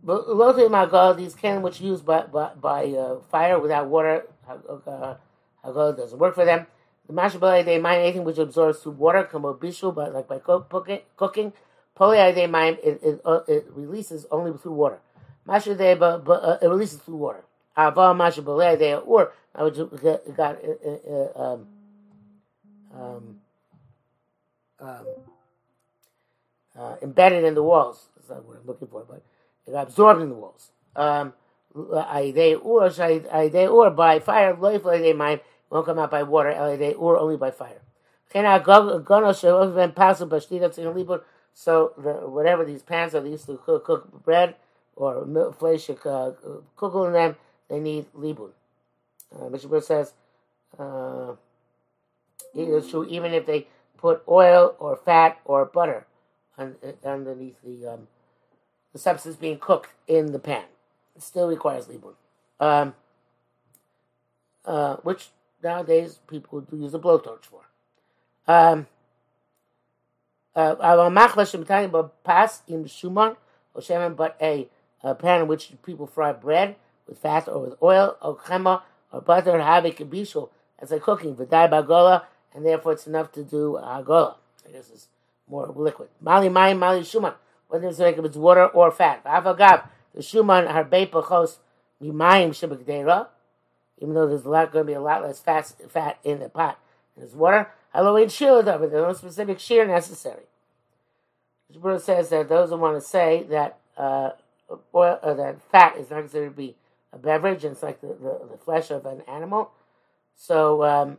But 0.03 1.17
these 1.17 1.35
can 1.35 1.63
which 1.63 1.81
used 1.81 2.07
by 2.07 2.23
by, 2.23 2.51
by 2.55 2.87
uh, 2.87 3.21
fire 3.31 3.59
without 3.59 3.87
water, 3.89 4.27
uh, 4.49 5.15
doesn't 5.65 6.19
work 6.19 6.35
for 6.35 6.45
them. 6.45 6.67
The 7.07 7.13
mashabal 7.13 7.65
they 7.65 7.79
mine 7.79 8.01
anything 8.01 8.25
which 8.25 8.39
absorbs 8.39 8.79
through 8.79 8.93
water, 8.93 9.25
come 9.25 9.43
bishul, 9.43 9.95
but 9.95 10.15
like 10.15 10.27
by 10.27 10.39
cooking. 10.39 11.53
Poly 11.95 12.33
they 12.33 12.47
mine 12.47 12.79
it, 12.83 13.01
it, 13.03 13.21
uh, 13.27 13.41
it 13.47 13.67
releases 13.75 14.27
only 14.31 14.57
through 14.57 14.73
water. 14.73 15.01
Masha 15.47 15.75
they 15.75 15.95
but, 15.95 16.25
but 16.25 16.43
uh, 16.43 16.59
it 16.63 16.69
releases 16.69 17.01
through 17.01 17.17
water. 17.17 17.45
Ava 17.77 18.15
mashabal 18.15 18.79
they 18.79 18.95
or 18.95 19.33
I 19.55 19.65
would 19.65 19.75
got, 20.03 20.37
got 20.37 20.59
uh, 20.65 21.13
uh, 21.13 21.53
um, 21.53 21.67
um, 22.95 23.41
um, 24.81 25.07
uh, 26.79 26.97
embedded 27.03 27.45
in 27.45 27.55
the 27.55 27.63
walls. 27.63 28.09
That's 28.17 28.31
not 28.31 28.45
what 28.45 28.59
I'm 28.59 28.67
looking 28.67 28.89
for, 28.89 29.05
but 29.09 29.23
it 29.67 29.73
absorbed 29.73 30.21
in 30.23 30.29
the 30.29 30.35
walls. 30.35 30.71
Um, 30.97 31.35
they 31.75 32.55
or 32.57 33.91
by 33.91 34.19
fire, 34.19 34.55
won't 34.55 35.87
come 35.87 35.99
out 35.99 36.11
by 36.11 36.23
water. 36.25 36.51
Or 36.99 37.19
only 37.19 37.37
by 37.37 37.51
fire. 37.51 37.81
So 41.53 41.93
the, 41.99 42.13
whatever 42.27 42.65
these 42.65 42.83
pans 42.83 43.15
are, 43.15 43.21
they 43.21 43.31
used 43.31 43.47
to 43.47 43.57
cook, 43.59 43.85
cook 43.85 44.25
bread 44.25 44.57
or 44.97 45.25
milk, 45.27 45.59
flesh, 45.59 45.91
uh, 45.91 46.33
cook 46.77 47.07
in 47.07 47.13
them. 47.13 47.37
They 47.69 47.79
need 47.81 48.07
libun. 48.17 48.51
Uh, 49.35 49.49
Mishnah 49.49 49.83
says 49.83 50.13
uh, 50.79 51.35
true 52.55 53.07
even 53.09 53.33
if 53.33 53.47
they 53.47 53.67
put 53.97 54.23
oil 54.29 54.75
or 54.79 54.97
fat 54.97 55.39
or 55.45 55.65
butter 55.65 56.07
on, 56.57 56.77
underneath 57.05 57.57
the 57.63 57.87
um, 57.87 58.09
the 58.93 58.99
substance 58.99 59.37
being 59.37 59.59
cooked 59.59 59.91
in 60.07 60.33
the 60.33 60.39
pan. 60.39 60.65
It 61.17 61.23
still 61.23 61.49
requires 61.49 61.87
libun. 61.87 62.15
Um, 62.59 62.95
uh, 64.65 64.97
which 64.97 65.31
nowadays 65.63 66.19
people 66.27 66.61
do 66.61 66.77
use 66.77 66.95
a 66.95 66.99
blowtorch 66.99 67.45
for. 67.45 67.63
Um, 68.47 68.87
uh, 70.55 70.75
but 74.17 74.37
a, 74.41 74.69
a 75.03 75.15
pan 75.15 75.43
in 75.43 75.47
which 75.47 75.73
people 75.85 76.07
fry 76.07 76.33
bread 76.33 76.77
with 77.07 77.19
fat 77.19 77.49
or 77.49 77.61
with 77.61 77.75
oil 77.83 78.17
or 78.21 78.37
chema 78.37 78.83
or 79.13 79.21
butter 79.21 79.61
have 79.61 79.85
a 79.85 79.91
kabishul 79.91 80.51
as 80.81 80.93
a 80.93 81.01
cooking 81.01 81.37
for 81.37 81.47
bagola, 81.47 82.25
and 82.55 82.65
therefore 82.65 82.93
it's 82.93 83.07
enough 83.07 83.33
to 83.33 83.45
do 83.45 83.79
agola. 83.83 84.37
I 84.69 84.73
guess 84.73 84.91
it's 84.91 85.09
more 85.49 85.67
liquid. 85.75 86.09
Mali 86.21 86.49
mayim 86.49 86.79
mali 86.79 87.01
shuman 87.01 87.35
whether 87.71 87.89
it's 87.89 87.99
like 87.99 88.19
if 88.19 88.25
it's 88.25 88.37
water 88.37 88.67
or 88.67 88.91
fat. 88.91 89.25
Avagav, 89.25 89.85
the 90.15 90.21
shuman 90.21 90.69
harbe 90.69 91.09
pachos 91.09 91.59
mimayim 92.03 92.51
shebekdera, 92.51 93.29
even 93.99 94.15
though 94.15 94.27
there's 94.27 94.45
a 94.45 94.49
lot 94.51 94.73
going 94.73 94.87
to 94.87 94.91
be 94.91 94.95
a 94.95 95.01
lot 95.01 95.23
less 95.23 95.41
fat, 95.41 95.73
fat 95.89 96.19
in 96.25 96.41
the 96.41 96.49
pot. 96.49 96.79
There's 97.17 97.35
water. 97.35 97.71
Halloween 97.93 98.29
shir 98.29 98.63
there's 98.63 98.93
no 98.93 99.13
specific 99.13 99.59
shear 99.61 99.87
necessary. 99.87 100.43
The 101.73 101.99
says 101.99 102.31
that 102.31 102.49
those 102.49 102.71
who 102.71 102.77
want 102.77 103.01
to 103.01 103.09
say 103.09 103.45
that 103.51 103.79
uh, 103.97 104.31
oil, 104.95 105.19
uh, 105.23 105.35
that 105.35 105.63
fat 105.71 105.97
is 105.97 106.11
not 106.11 106.21
considered 106.21 106.51
to 106.51 106.57
be 106.57 106.77
a 107.13 107.19
beverage, 107.19 107.65
and 107.65 107.73
it's 107.73 107.83
like 107.83 108.01
the, 108.01 108.09
the, 108.09 108.49
the 108.51 108.59
flesh 108.59 108.91
of 108.91 109.07
an 109.07 109.23
animal. 109.29 109.71
So 110.43 110.83
um, 110.85 111.19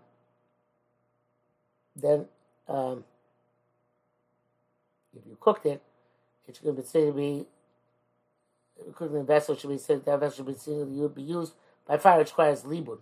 then, 1.96 2.26
um, 2.68 3.04
if 5.16 5.22
you 5.28 5.38
cooked 5.40 5.68
it, 5.68 5.80
it 6.48 6.56
should 6.58 6.76
be 6.76 6.82
said 6.82 7.06
to 7.06 7.14
be 7.14 7.46
cooking 8.96 9.18
the 9.18 9.24
vessel 9.24 9.56
should 9.56 9.70
be 9.70 9.78
said 9.78 10.04
that 10.06 10.20
vessel 10.20 10.38
should 10.38 10.48
be 10.48 10.60
said 10.60 10.88
to 10.88 11.10
be 11.10 11.22
used 11.22 11.54
by 11.88 11.98
fire, 11.98 12.18
which 12.18 12.30
requires 12.30 12.64
libun. 12.64 12.98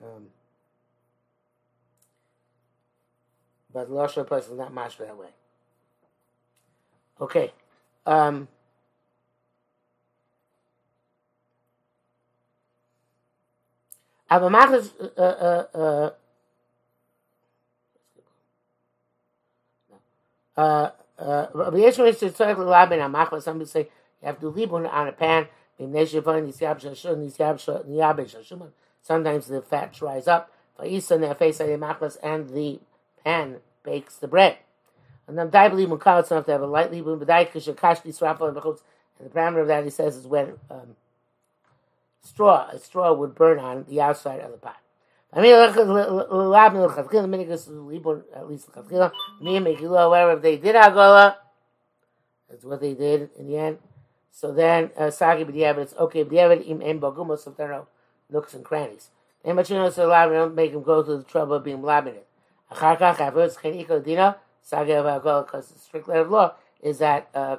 Um, 0.00 0.28
but 3.74 3.88
the 3.88 3.94
Lashon 3.94 4.28
place 4.28 4.46
is 4.46 4.56
not 4.56 4.72
much 4.72 4.96
that 4.98 5.18
way. 5.18 5.30
Okay. 7.20 7.52
Um, 8.06 8.46
Avamachas, 14.30 14.90
uh, 15.00 15.20
uh, 15.20 15.78
uh, 15.78 16.10
Uh, 20.56 20.90
uh, 21.18 21.46
some 23.40 23.56
people 23.56 23.66
say 23.66 23.80
you 24.22 24.22
have 24.22 24.38
to 24.40 24.48
leave 24.48 24.72
on 24.72 24.86
a 24.86 25.12
pan. 25.12 25.48
Sometimes 29.02 29.46
the 29.48 29.60
fat 29.62 29.92
dries 29.92 30.28
up. 30.28 30.50
Are 30.78 30.86
the 30.86 31.76
machless 31.78 32.16
and 32.22 32.48
the 32.50 32.78
pan 33.24 33.56
bakes 33.84 34.16
the 34.16 34.28
bread. 34.28 34.58
And 35.28 35.36
then 35.38 35.50
die 35.50 35.68
believe 35.68 35.88
Mukal, 35.88 36.20
it's 36.20 36.30
enough 36.30 36.46
to 36.46 36.52
have 36.52 36.62
a 36.62 36.66
light 36.66 36.90
libun, 36.92 37.18
but 37.18 37.26
the 37.28 37.32
parameter 39.30 39.62
of 39.62 39.68
that, 39.68 39.84
he 39.84 39.90
says, 39.90 40.16
is 40.16 40.26
when 40.26 40.54
um, 40.70 40.96
straw, 42.22 42.68
a 42.72 42.78
straw 42.78 43.12
would 43.12 43.34
burn 43.34 43.58
on 43.58 43.84
the 43.88 44.00
outside 44.00 44.40
of 44.40 44.50
the 44.52 44.58
pot. 44.58 44.76
I 45.32 45.40
mean, 45.40 45.54
at 45.54 45.76
least 48.48 48.68
wherever 48.74 50.36
they 50.36 50.56
did 50.56 50.74
Hagola, 50.74 51.36
that's 52.48 52.64
what 52.64 52.80
they 52.80 52.94
did 52.94 53.30
in 53.38 53.48
the 53.48 53.58
end. 53.58 53.78
So 54.30 54.52
then, 54.52 54.90
uh, 54.96 55.10
Sagi 55.10 55.44
b'diavad, 55.44 55.78
it's 55.78 55.94
okay 55.94 56.24
b'diavad 56.24 56.66
im 56.66 56.80
em 56.82 57.00
bagumos 57.00 57.46
if 57.46 57.56
there 57.56 57.72
are 57.72 57.86
nooks 58.30 58.54
and 58.54 58.64
crannies. 58.64 59.10
And 59.44 59.56
but 59.56 59.68
you 59.68 59.76
know, 59.76 59.90
so 59.90 60.08
lab, 60.08 60.30
don't 60.30 60.54
make 60.54 60.72
him 60.72 60.82
go 60.82 61.02
through 61.02 61.18
the 61.18 61.24
trouble 61.24 61.56
of 61.56 61.64
being 61.64 61.82
laminated. 61.82 62.24
Achar 62.70 62.98
kach 62.98 63.16
avos 63.16 63.58
cheniko 63.58 64.04
dina 64.04 64.36
Sagi 64.62 64.92
of 64.92 65.04
because 65.22 65.68
the 65.68 65.78
strict 65.78 66.08
letter 66.08 66.22
of 66.22 66.30
law 66.30 66.54
is 66.82 66.98
that 66.98 67.28
uh, 67.34 67.56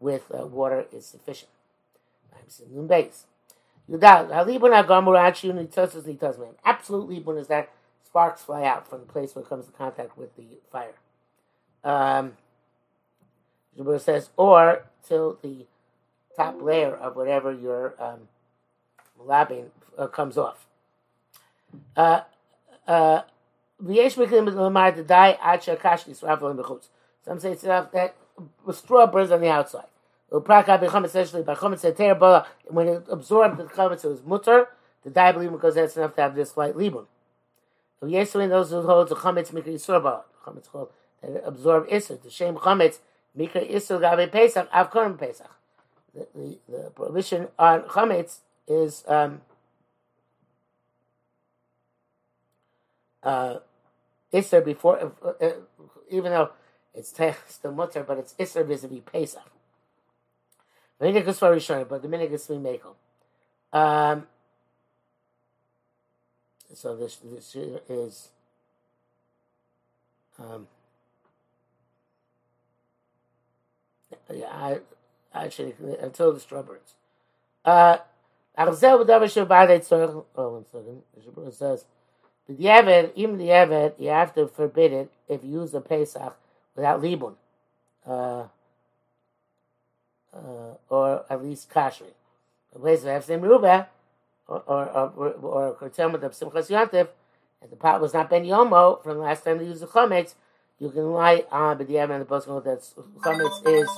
with 0.00 0.22
uh, 0.32 0.46
water 0.46 0.86
is 0.92 1.06
sufficient. 1.06 1.50
I'm 2.34 2.86
base. 2.86 3.26
Yudal, 3.90 4.30
halibun 4.30 4.84
agamur 4.84 5.18
actually 5.18 5.64
nitzosus 5.64 6.02
nitzosman. 6.02 6.54
Absolute 6.64 7.08
libun 7.08 7.38
is 7.38 7.48
that 7.48 7.70
sparks 8.04 8.42
fly 8.42 8.64
out 8.64 8.88
from 8.88 9.00
the 9.00 9.06
place 9.06 9.34
where 9.34 9.44
it 9.44 9.48
comes 9.48 9.66
in 9.66 9.72
contact 9.72 10.18
with 10.18 10.34
the 10.36 10.58
fire. 10.72 10.94
Um, 11.84 12.32
the 13.76 13.98
says, 13.98 14.30
or 14.36 14.84
till 15.06 15.38
the 15.42 15.66
top 16.34 16.60
layer 16.60 16.94
of 16.94 17.16
whatever 17.16 17.52
you're 17.52 17.94
um, 17.98 18.28
labbing 19.20 19.66
uh, 19.96 20.06
comes 20.06 20.38
off. 20.38 20.66
Uh, 21.96 22.22
uh, 22.86 23.22
some 23.78 23.88
say 27.38 27.52
it's 27.52 27.64
enough 27.64 27.92
that 27.92 28.14
straw 28.72 29.06
burns 29.06 29.30
on 29.30 29.40
the 29.40 29.50
outside. 29.50 29.86
When 30.28 30.42
it 30.42 30.48
absorbed 33.08 33.58
the 33.58 33.64
chametz, 33.64 34.04
it 34.04 34.08
was 34.08 34.22
mutter. 34.24 34.68
The 35.04 35.10
dye 35.10 35.32
believe 35.32 35.52
because 35.52 35.76
that's 35.76 35.96
enough 35.96 36.16
to 36.16 36.22
have 36.22 36.34
this 36.34 36.56
light 36.56 36.74
libun. 36.74 37.06
So 38.00 38.06
yesterday 38.06 38.48
those 38.48 38.70
who 38.70 38.82
hold 38.82 39.08
the 39.08 39.14
chametz 39.14 39.52
mikra 39.52 39.68
yisur 39.68 40.22
chametz 40.44 40.70
called 40.70 40.90
that 41.22 41.46
absorb 41.46 41.88
isur. 41.88 42.20
The 42.20 42.30
shame 42.30 42.56
chametz 42.56 42.98
mikra 43.38 43.70
isur 43.70 44.00
gabe 44.00 44.32
pesach 44.32 44.68
avkonim 44.72 45.18
pesach 45.18 45.50
the, 46.16 46.26
the, 46.34 46.58
the 46.68 46.90
prohibition 46.90 47.48
on 47.58 47.82
chametz 47.82 48.38
is 48.66 49.04
um, 49.06 49.42
uh, 53.22 53.58
Isser 54.32 54.64
before, 54.64 55.12
uh, 55.24 55.32
uh, 55.40 55.52
even 56.10 56.32
though 56.32 56.50
it's 56.94 57.12
tech 57.12 57.38
still 57.48 57.72
mutter, 57.72 58.02
but 58.02 58.18
it's 58.18 58.34
Isser 58.34 58.66
vis-a-vis 58.66 59.02
Pesach. 59.04 59.42
Very 60.98 61.60
short, 61.60 61.88
but 61.88 62.02
the 62.02 62.08
minig 62.08 62.32
is 62.32 62.46
mekel. 62.48 62.94
Um, 63.72 64.26
so 66.72 66.96
this 66.96 67.16
this 67.16 67.54
is 67.88 68.28
um, 70.38 70.66
yeah, 74.32 74.46
I 74.46 74.80
actually 75.34 75.74
until 76.00 76.32
the 76.32 76.40
strawberries. 76.40 76.94
Uh, 77.64 77.98
Arzel 78.58 79.04
b'davar 79.04 79.28
shabbat 79.28 79.68
tzorich. 79.86 80.24
Oh, 80.36 80.48
one 80.48 80.64
second. 80.64 81.02
The 81.44 81.52
says, 81.52 81.84
even 82.48 83.38
the 83.38 83.48
Yevet, 83.48 83.94
you 83.98 84.08
have 84.08 84.34
to 84.34 84.46
forbid 84.46 84.92
it 84.92 85.12
if 85.28 85.44
you 85.44 85.60
use 85.60 85.72
the 85.72 85.80
Pesach 85.80 86.36
without 86.74 87.02
libun, 87.02 87.34
uh, 88.06 88.44
uh, 90.36 90.94
or 90.94 91.24
at 91.30 91.42
least 91.42 91.70
kashri. 91.70 92.12
The 92.72 92.78
place 92.78 93.00
of 93.00 93.06
Efsim 93.06 93.40
Rubah, 93.40 93.86
or 94.46 94.62
or 94.66 95.12
or, 95.16 95.28
or 95.32 95.74
curtailment 95.74 96.24
of 96.24 96.32
Simchas 96.32 96.68
Yantiv, 96.68 97.08
and 97.62 97.70
the 97.70 97.76
pot 97.76 98.00
was 98.00 98.14
not 98.14 98.30
Ben 98.30 98.44
Yomo 98.44 99.02
from 99.02 99.16
the 99.18 99.22
last 99.22 99.44
time 99.44 99.58
they 99.58 99.64
used 99.64 99.82
the 99.82 99.86
chametz, 99.86 100.34
you 100.78 100.90
can 100.90 101.02
rely 101.02 101.44
on 101.50 101.78
the 101.78 101.84
Yevet 101.84 102.10
and 102.10 102.20
the 102.20 102.24
post 102.26 102.46
that 102.46 102.82
chametz 103.20 103.66
is 103.66 103.88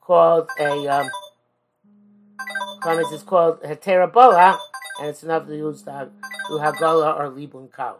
called 0.00 0.48
a 0.58 0.86
um, 0.88 1.10
is 3.12 3.22
called 3.22 3.62
heterabola, 3.62 4.58
and 5.00 5.08
it's 5.08 5.22
enough 5.22 5.46
to 5.46 5.56
use 5.56 5.82
to, 5.82 6.10
to 6.48 6.52
hagola 6.54 7.18
or 7.18 7.30
libun 7.30 7.72
cow. 7.72 7.96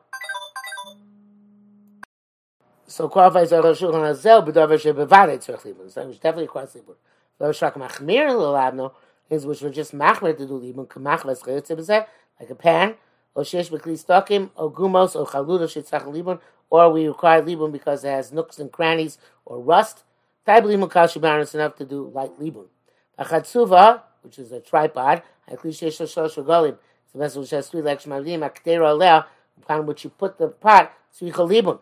So 2.86 3.08
qualifies 3.08 3.50
a 3.52 3.62
Rosh 3.62 3.80
Hashanah 3.82 4.08
Hazel 4.08 4.42
b'davar 4.42 4.78
shebevadet 4.78 5.38
tzorch 5.44 5.62
libun. 5.62 5.90
So 5.90 6.08
it's 6.08 6.18
definitely 6.18 6.44
across 6.44 6.74
libun. 6.74 6.96
Lo 7.44 7.52
shak 7.52 7.74
machmir 7.74 8.34
l'labno 8.34 8.92
is 9.28 9.44
which 9.44 9.60
were 9.60 9.68
just 9.68 9.94
machmir 9.94 10.34
to 10.34 10.46
do 10.46 10.58
libun 10.58 10.86
chayotze 10.88 12.06
like 12.40 12.48
a 12.48 12.54
pan 12.54 12.94
or 13.34 13.42
shesh 13.42 13.68
b'kli 13.70 14.02
stokim 14.02 14.48
or 14.56 14.72
gumos 14.72 15.14
or 15.14 15.26
chaluda 15.26 15.66
shetzach 15.68 16.06
libun 16.06 16.40
or 16.70 16.90
we 16.90 17.06
require 17.06 17.42
libun 17.42 17.70
because 17.70 18.02
it 18.02 18.08
has 18.08 18.32
nooks 18.32 18.58
and 18.58 18.72
crannies 18.72 19.18
or 19.44 19.60
rust 19.60 20.04
Taib 20.46 20.64
limun 20.64 20.90
kashi 20.90 21.20
is 21.20 21.54
enough 21.54 21.76
to 21.76 21.84
do 21.84 22.10
light 22.14 22.38
libun. 22.40 22.66
Achatsuva, 23.18 24.02
which 24.22 24.38
is 24.38 24.50
a 24.50 24.60
tripod, 24.60 25.22
haklishe 25.50 25.88
shoshosh 25.88 26.42
regalim. 26.42 26.76
It's 27.04 27.14
a 27.14 27.18
vessel 27.18 27.42
which 27.42 27.50
has 27.50 27.68
three 27.68 27.82
legs, 27.82 28.04
mavim, 28.04 28.40
aktera 28.40 28.90
alea, 28.90 29.26
upon 29.62 29.86
which 29.86 30.04
you 30.04 30.10
put 30.10 30.38
the 30.38 30.48
pot, 30.48 30.92
sricha 31.18 31.48
libun. 31.48 31.78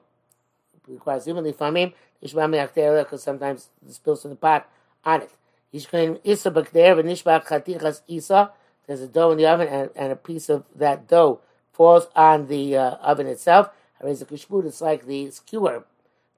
It 0.74 0.92
requires 0.92 1.26
even 1.26 1.44
lifamim, 1.44 1.92
ishbami 2.22 2.68
aktera 2.68 3.02
because 3.04 3.22
sometimes 3.22 3.68
it 3.84 3.92
spills 3.92 4.22
from 4.22 4.30
the 4.30 4.36
pot 4.36 4.68
on 5.04 5.22
it. 5.22 5.30
Yishkain 5.74 6.20
isa 6.24 6.50
bakder, 6.50 6.96
v'nishba 6.96 7.44
chatichas 7.44 8.02
isa, 8.08 8.52
there's 8.86 9.00
a 9.00 9.08
dough 9.08 9.30
in 9.30 9.38
the 9.38 9.46
oven 9.46 9.68
and, 9.68 9.90
and 9.96 10.12
a 10.12 10.16
piece 10.16 10.48
of 10.48 10.64
that 10.74 11.08
dough 11.08 11.40
falls 11.72 12.08
on 12.14 12.48
the 12.48 12.76
uh, 12.76 12.90
oven 12.96 13.26
itself. 13.26 13.70
The 14.00 14.08
kushbood, 14.08 14.66
it's 14.66 14.80
like 14.80 15.06
the 15.06 15.30
skewer 15.30 15.84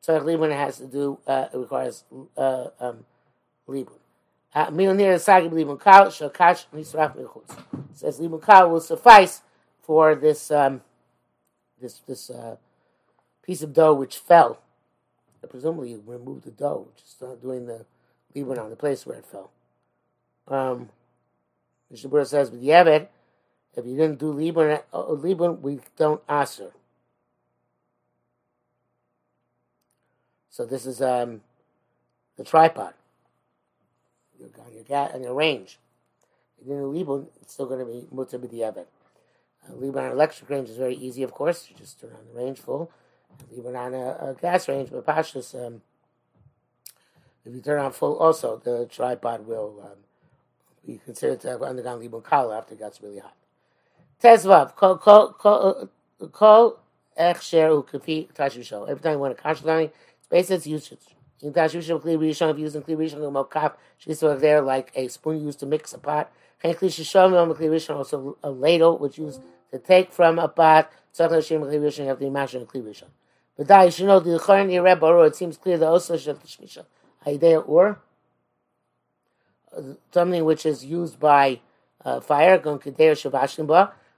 Tzarech 0.06 0.22
Libun 0.22 0.54
has 0.54 0.78
to 0.78 0.86
do, 0.86 1.18
uh, 1.26 1.46
it 1.52 1.56
requires 1.56 2.04
uh, 2.36 2.66
um, 2.78 3.04
Libun. 3.68 3.98
Uh, 4.54 4.66
Milonir 4.70 5.18
Sagi 5.18 5.48
Libun 5.48 5.80
Kal, 5.80 6.06
Shakash 6.06 6.66
Nisraf 6.74 7.16
Milchutz. 7.16 7.56
Says 7.94 8.20
Libun 8.20 8.44
Kal 8.44 8.70
will 8.70 8.80
suffice 8.80 9.40
for 9.80 10.14
this 10.14 10.50
um, 10.50 10.82
this 11.80 12.00
this 12.06 12.30
uh, 12.30 12.56
piece 13.42 13.62
of 13.62 13.72
dough 13.72 13.94
which 13.94 14.18
fell. 14.18 14.58
presumably 15.48 15.90
you 15.90 16.02
removed 16.06 16.44
the 16.44 16.50
dough, 16.50 16.88
just 16.96 17.20
not 17.22 17.40
doing 17.40 17.66
the 17.66 17.86
Libun 18.34 18.58
on 18.58 18.70
the 18.70 18.76
place 18.76 19.06
where 19.06 19.18
it 19.18 19.26
fell. 19.26 19.50
Um, 20.48 20.90
Mishnah 21.90 22.10
Berurah 22.10 22.26
says, 22.26 22.50
but 22.50 22.62
Yevet, 22.62 23.08
if 23.76 23.86
you 23.86 23.96
didn't 23.96 24.18
do 24.18 24.32
Libun, 24.32 24.82
uh, 24.92 25.02
Libun, 25.04 25.60
we 25.60 25.80
don't 25.96 26.22
answer. 26.28 26.72
So 30.54 30.64
this 30.64 30.86
is 30.86 31.02
um, 31.02 31.40
the 32.36 32.44
tripod. 32.44 32.94
You 34.38 34.52
got 34.56 34.72
your 34.72 34.84
gat 34.84 35.12
and 35.12 35.24
your 35.24 35.34
range. 35.34 35.80
If 36.60 36.68
you 36.68 36.74
do 36.74 36.92
libun, 36.92 37.26
it's 37.42 37.54
still 37.54 37.66
going 37.66 37.80
to 37.80 37.86
be 37.86 38.06
mutter 38.12 38.38
b'diavad. 38.38 38.86
Uh, 39.66 39.72
libun 39.72 40.04
on 40.04 40.12
electric 40.12 40.48
range 40.48 40.68
is 40.68 40.76
very 40.76 40.94
easy, 40.94 41.24
of 41.24 41.32
course. 41.32 41.68
You 41.68 41.76
just 41.76 42.00
turn 42.00 42.10
on 42.10 42.26
the 42.32 42.40
range 42.40 42.60
full. 42.60 42.88
Libun 43.52 43.76
on 43.76 43.94
a, 43.94 44.30
a 44.30 44.36
gas 44.40 44.68
range, 44.68 44.90
but 44.92 45.04
pashas, 45.04 45.54
um, 45.54 45.82
if 47.44 47.54
you 47.54 47.61
turn 47.61 47.80
on 47.80 47.92
full, 47.92 48.18
also 48.18 48.61
the 48.64 48.87
tripod 48.87 49.46
will 49.46 49.80
um, 49.85 49.98
be 50.87 50.98
considered 51.04 51.40
to 51.40 51.48
have 51.48 51.62
undergone 51.62 52.00
libun 52.00 52.24
kala 52.24 52.59
after 52.59 52.74
it 52.74 52.78
gets 52.78 53.02
really 53.02 53.18
hot. 53.18 53.37
Tezvav, 54.22 54.74
kol 54.76 54.96
kol 54.96 55.33
kol 56.33 56.78
echsher 57.18 57.85
ukafi 57.85 58.33
tashu 58.33 58.88
Every 58.88 59.02
time 59.02 59.12
you 59.12 59.18
want 59.18 59.37
to 59.37 59.42
consciously 59.42 59.90
Basic 60.30 60.66
usage. 60.66 60.98
In 61.42 61.52
Tashushim 61.52 62.00
Kli 62.00 62.16
Rishon, 62.16 62.50
if 62.50 62.59
using 62.59 62.83
Kli 62.83 62.96
Rishon 62.96 63.20
Mokaf, 63.30 63.74
of 64.22 64.40
there 64.40 64.61
like 64.61 64.90
a 64.94 65.09
spoon 65.09 65.44
used 65.44 65.61
to 65.61 65.66
mix 65.66 65.92
a 65.92 65.98
pot. 65.98 66.33
And 66.62 66.74
Kli 66.74 66.88
Shishom 66.88 67.54
Kli 67.57 67.68
Rishon, 67.68 67.96
also 67.96 68.37
a 68.42 68.50
ladle, 68.50 68.98
which 68.98 69.18
used 69.18 69.40
to 69.70 69.78
take 69.78 70.12
from 70.12 70.38
a 70.38 70.48
pot. 70.48 70.90
Tzach 71.14 71.30
Hashem 71.30 71.61
Kli 71.62 71.78
Rishon, 71.78 71.98
you 71.98 72.04
have 72.07 72.18
to 72.18 72.26
imagine 72.26 72.64
Kli 72.66 72.83
Rishon. 72.83 73.09
But 73.57 73.68
that 73.68 73.98
you 73.98 74.07
know, 74.07 74.18
the 74.18 74.38
Chorin 74.38 74.70
Yereb 74.70 75.00
Baruch, 75.00 75.33
it 75.33 75.37
seems 75.37 75.57
clear 75.57 75.78
that 75.78 75.87
also 75.87 76.16
Shet 76.16 76.42
Shmisha, 76.42 76.85
Haidea 77.26 77.68
Ur, 77.68 77.98
something 80.12 80.44
which 80.44 80.66
is 80.66 80.84
used 80.84 81.18
by 81.18 81.60
uh, 82.04 82.20
fire, 82.20 82.60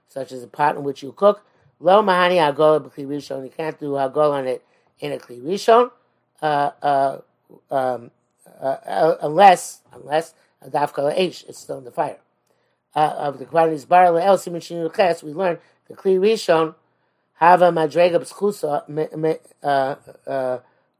such 0.09 0.31
as 0.31 0.43
a 0.43 0.47
pot 0.47 0.75
in 0.75 0.83
which 0.83 1.03
you 1.03 1.11
cook. 1.11 1.45
Lo 1.79 2.01
Mahani 2.01 2.37
Hagola 2.37 2.79
B'Kli 2.81 3.07
Rishon, 3.07 3.43
you 3.43 3.51
can't 3.55 3.79
do 3.79 3.91
Hagola 3.91 4.33
on 4.33 4.47
it 4.47 4.63
in 4.99 5.11
a 5.11 5.17
Kli 5.17 5.41
Rishon. 5.41 5.91
Uh, 6.41 6.71
uh, 6.81 7.21
um, 7.71 8.11
uh, 8.61 9.15
unless 9.21 9.81
unless 9.93 10.33
a 10.61 10.69
dafka 10.69 11.13
H 11.15 11.43
is 11.47 11.57
still 11.57 11.77
in 11.77 11.83
the 11.83 11.91
fire. 11.91 12.19
of 12.93 13.39
the 13.39 13.45
quantities 13.45 13.85
bar 13.85 14.05
el 14.17 14.37
simin 14.37 14.61
shinu 14.61 15.23
we 15.23 15.33
learn 15.33 15.59
the 15.87 15.93
kli 15.95 16.19
rishon 16.19 16.75
have 17.35 17.61
a 17.61 17.71
madrega. 17.71 18.19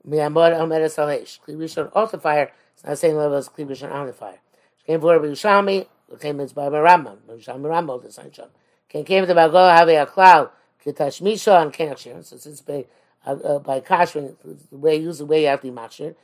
Kli 0.07 1.39
Rishon 1.47 2.11
the 2.11 2.17
fire. 2.19 2.51
It's 2.73 2.83
not 2.83 2.91
the 2.91 2.95
same 2.95 3.15
level 3.15 3.37
as 3.37 3.49
Kli 3.49 3.67
Rishon 3.67 3.91
on 3.91 4.07
the 4.07 4.13
fire. 4.13 4.39
Came 4.85 5.01
for 5.01 5.19
Yerushalmi. 5.19 5.87
Came 6.19 6.39
in 6.39 6.47
by 6.47 6.69
Rambam. 6.69 7.17
Yerushalmi 7.29 7.61
Rambam 7.61 8.01
the 8.03 8.11
same 8.11 8.31
shot. 8.31 8.51
Came 8.89 9.05
to 9.05 9.35
Bagol 9.35 9.75
Have 9.75 9.89
a 9.89 10.05
cloud. 10.05 10.49
Kitash 10.85 11.21
Misha 11.21 11.59
and 11.59 11.73
Kenachir. 11.73 12.23
So 12.23 12.37
since 12.37 12.61
by 12.61 12.85
uh, 13.25 13.31
uh, 13.31 13.59
by 13.59 13.81
kashrin, 13.81 14.35
the 14.71 14.77
way 14.77 14.95
use 14.95 15.17
the 15.17 15.25
way 15.25 15.41
you 15.41 15.47
have 15.47 15.59
to 15.61 15.67
be 15.67 15.71
machir. 15.71 16.15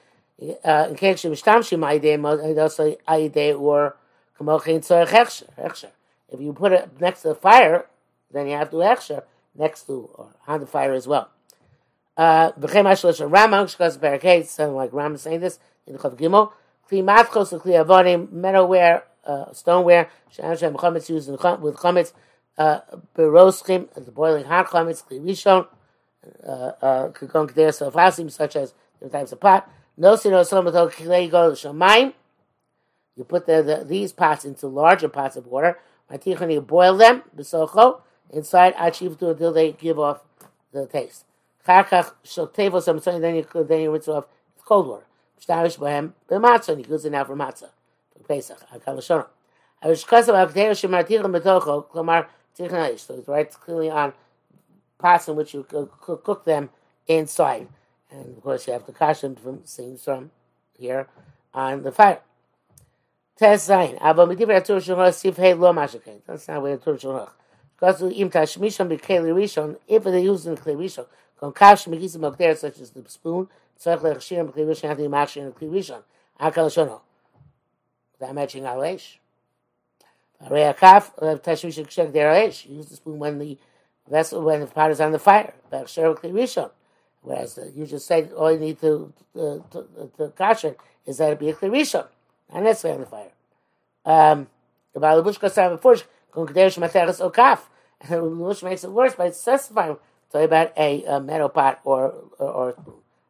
Uh, 0.63 0.87
in 0.89 0.95
case 0.95 1.23
you 1.23 1.29
mishtamshim 1.29 1.79
aidei, 1.79 2.61
also 2.61 2.95
aidei 3.07 3.59
or 3.59 3.97
kamochin 4.39 4.79
hechsher. 5.07 5.53
Hechsher. 5.59 5.91
If 6.29 6.39
you 6.39 6.53
put 6.53 6.71
it 6.71 7.01
next 7.01 7.23
to 7.23 7.29
the 7.29 7.35
fire, 7.35 7.87
then 8.31 8.47
you 8.47 8.53
have 8.53 8.71
to 8.71 8.77
hechsher 8.77 9.23
next 9.55 9.87
to 9.87 10.09
or 10.13 10.29
on 10.47 10.61
the 10.61 10.65
fire 10.65 10.93
as 10.93 11.07
well. 11.07 11.29
V'chem 12.17 12.85
ashlesh 12.85 13.31
Ramah 13.31 13.65
shkas 13.65 13.97
barricades, 13.97 14.49
something 14.49 14.75
like 14.75 14.93
Ram 14.93 15.15
is 15.15 15.21
saying 15.21 15.39
this 15.39 15.59
in 15.87 15.93
the 15.93 15.99
Chav 15.99 16.17
Gimel. 16.17 16.51
Kli 16.89 17.03
matchos 17.03 17.59
kli 17.61 17.83
avonim 17.83 18.27
metalware, 18.27 19.03
uh, 19.25 19.45
stoneware. 19.51 20.09
Shem 20.29 20.55
shem 20.57 20.73
chametz 20.73 21.09
used 21.09 21.29
with 21.29 21.39
chametz. 21.39 22.13
Uh, 22.57 22.79
beroschim, 23.15 23.91
the 23.93 24.11
boiling 24.11 24.45
hot 24.45 24.67
chametz 24.67 25.03
kli 25.03 25.19
rishon. 25.19 25.67
Kikon 27.13 27.49
k'der 27.49 27.69
sofasim, 27.69 28.31
such 28.31 28.55
as 28.55 28.73
different 28.93 29.13
types 29.13 29.31
of 29.31 29.39
pot. 29.39 29.69
No 29.97 30.15
sino 30.15 30.41
somato 30.41 30.91
klei 30.91 31.29
go 31.29 31.51
shamayim. 31.51 32.13
You 33.15 33.23
put 33.23 33.45
the, 33.45 33.61
the, 33.61 33.85
these 33.85 34.11
pots 34.11 34.43
into 34.43 34.67
larger 34.67 35.07
pots 35.07 35.35
of 35.35 35.45
water. 35.47 35.77
And 36.09 36.23
you 36.25 36.61
boil 36.61 36.97
them, 36.97 37.23
besocho, 37.35 38.01
inside 38.29 38.75
achieve 38.77 39.17
to 39.19 39.29
until 39.31 39.51
they 39.51 39.71
give 39.71 39.97
off 39.97 40.21
the 40.71 40.85
taste. 40.85 41.25
Some 41.65 43.21
then 43.21 43.35
you 43.35 43.63
then 43.63 43.81
you 43.81 43.91
rinse 43.91 44.07
off 44.07 44.25
with 44.55 44.65
cold 44.65 44.87
water. 44.87 45.05
And 45.49 46.79
you 46.79 46.85
use 46.89 47.05
it 47.05 47.11
now 47.11 47.23
for 47.23 47.35
akteir 50.35 50.73
shemartichim 50.73 51.31
betocho, 51.31 51.89
klamar 51.89 52.27
tichnaish. 52.57 52.99
So 52.99 53.15
it's 53.15 53.27
right 53.27 53.51
clearly 53.51 53.89
on 53.89 54.13
pots 54.97 55.27
in 55.27 55.35
which 55.35 55.53
you 55.53 55.63
cook 55.63 56.45
them 56.45 56.69
inside. 57.07 57.67
And 58.11 58.37
of 58.37 58.43
course, 58.43 58.67
you 58.67 58.73
have 58.73 58.85
the 58.85 58.93
caution 58.93 59.35
from 59.35 59.63
from 59.97 60.31
here 60.77 61.07
on 61.53 61.83
the 61.83 61.91
fire. 61.91 62.21
Test 63.37 63.67
Tur 63.67 65.11
Sif 65.11 65.37
Hey 65.37 65.53
Lo. 65.53 65.73
That's 65.73 66.47
not 66.47 66.61
where 66.61 66.77
Tur 66.77 66.95
Shulchan. 66.95 67.29
Because 67.75 68.01
if 68.01 68.31
they 70.03 70.21
use 70.21 70.47
in 70.47 70.55
Kli 70.55 70.75
Rishon, 70.77 71.05
kon 71.39 71.53
kav 71.53 71.75
shmegis 71.75 72.17
mokder 72.17 72.57
such 72.57 72.79
as 72.79 72.91
the 72.91 73.03
spoon, 73.07 73.47
tzarich 73.79 74.01
lechshir 74.01 74.49
b'Kli 74.49 74.65
Rishon 74.65 74.87
have 74.87 74.97
to 74.97 75.03
be 75.03 75.09
machshir 75.09 75.43
in 75.43 75.51
Kli 75.51 75.69
Rishon. 75.69 76.01
Akal 76.39 76.67
Shono. 76.67 77.01
That 78.19 78.33
matching 78.33 78.65
our 78.65 78.77
Alesh. 78.77 79.17
Arei 80.45 80.73
Akaf, 80.73 81.11
Tashmishon 81.41 81.87
kshek 81.87 82.13
der 82.13 82.33
Alesh. 82.33 82.69
Use 82.69 82.87
the 82.87 82.95
spoon 82.95 83.19
when 83.19 83.39
the 83.39 83.57
vessel 84.09 84.41
when 84.41 84.59
the 84.61 84.67
pot 84.67 84.91
is 84.91 85.01
on 85.01 85.11
the 85.11 85.19
fire. 85.19 85.53
B'Kshir 85.71 86.15
b'Kli 86.15 86.31
Rishon. 86.31 86.71
Whereas 87.21 87.55
the, 87.55 87.71
you 87.75 87.85
just 87.85 88.05
say 88.05 88.29
all 88.35 88.51
you 88.51 88.59
need 88.59 88.79
to 88.81 89.13
to, 89.33 89.63
to, 89.71 90.11
to 90.17 90.27
caution 90.29 90.75
is 91.05 91.17
that 91.17 91.31
it 91.31 91.39
be 91.39 91.49
a 91.49 91.53
Kli 91.53 91.69
Rishon. 91.69 92.07
Not 92.53 92.63
necessarily 92.63 92.95
on 92.95 93.01
the 93.01 93.09
fire. 93.09 93.31
Um, 94.05 94.47
the 94.93 94.99
Balabushka 94.99 95.51
said 95.51 95.69
before, 95.69 95.95
Kunkadesh 96.33 96.77
Materis 96.77 97.19
Okaf. 97.19 97.61
And 98.01 98.09
the 98.11 98.21
Lush 98.21 98.61
makes 98.63 98.83
it 98.83 98.91
worse 98.91 99.15
by 99.15 99.31
specifying 99.31 99.95
talking 100.33 100.45
about 100.45 100.73
a, 100.77 101.03
a 101.05 101.19
metal 101.21 101.47
pot 101.47 101.79
or 101.85 102.13
or, 102.39 102.75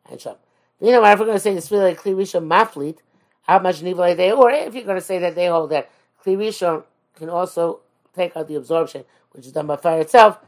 and 0.10 0.20
shop. 0.20 0.40
You 0.80 0.92
know, 0.92 1.06
if 1.06 1.20
we're 1.20 1.26
going 1.26 1.38
to 1.38 1.44
say 1.44 1.54
this 1.54 1.70
really 1.70 1.92
like 1.92 2.02
Klirisha 2.02 2.42
Maflit, 2.42 2.98
how 3.44 3.60
much 3.60 3.82
Nivalay 3.82 4.18
they, 4.18 4.32
or 4.32 4.50
if 4.50 4.74
you're 4.74 4.86
going 4.86 4.98
to 4.98 5.02
say 5.02 5.20
that 5.20 5.36
they 5.36 5.48
hold 5.48 5.70
that 5.70 5.90
Klirisha 6.26 6.84
can 7.16 7.30
also 7.30 7.82
take 8.16 8.36
out 8.36 8.48
the 8.48 8.56
absorption, 8.56 9.04
which 9.32 9.46
is 9.46 9.52
done 9.52 9.68
by 9.68 9.76
fire 9.76 10.02
itself, 10.02 10.40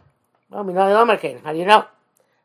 well, 0.49 0.63
we 0.63 0.73
know 0.73 0.89
the 0.89 0.97
Omer 0.97 1.17
How 1.43 1.53
do 1.53 1.59
you 1.59 1.65
know? 1.65 1.85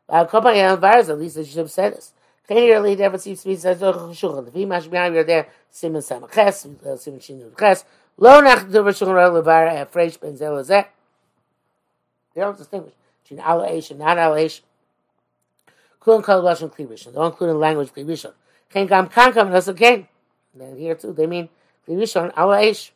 Uh, 0.09 0.25
at 0.33 1.19
least 1.19 1.35
should 1.35 1.57
have 1.57 1.71
said 1.71 1.95
this. 1.95 2.13
Leed 2.49 2.99
even 2.99 3.19
zien 3.19 3.37
spits 3.37 3.65
uit 3.65 3.79
de 3.79 3.93
geschogen. 3.93 4.43
De 4.43 4.51
vier 4.51 4.67
behind 4.89 5.13
weer 5.13 5.25
there 5.25 5.47
simen 5.69 6.03
samen 6.03 6.29
ges, 6.29 6.65
simen 6.95 7.21
shinu 7.21 7.51
ges. 7.55 7.85
Lo 8.15 8.41
nach 8.41 8.67
de 8.67 8.83
verschogen 8.83 9.13
role 9.13 9.41
var 9.41 9.67
a 9.67 9.85
fresh 9.85 10.17
benzel 10.17 10.57
is. 10.59 10.67
They 10.67 10.85
don't 12.35 12.57
distinguish 12.57 12.93
between 13.23 13.39
alation 13.39 13.91
and 13.91 13.99
non-alation. 13.99 14.61
Kulin 15.99 16.21
kol 16.21 16.41
lashon 16.41 16.73
klivish. 16.73 17.05
They 17.05 17.11
don't 17.11 17.27
include 17.27 17.51
in 17.51 17.59
language 17.59 17.93
klivish. 17.93 18.31
Ken 18.69 18.87
gam 18.87 19.07
kan 19.07 19.33
kam 19.33 19.51
das 19.51 19.67
again. 19.67 20.07
Then 20.55 20.77
here 20.77 20.95
too 20.95 21.13
they 21.13 21.27
mean 21.27 21.49
klivish 21.87 22.19
on 22.19 22.31
alation. 22.31 22.91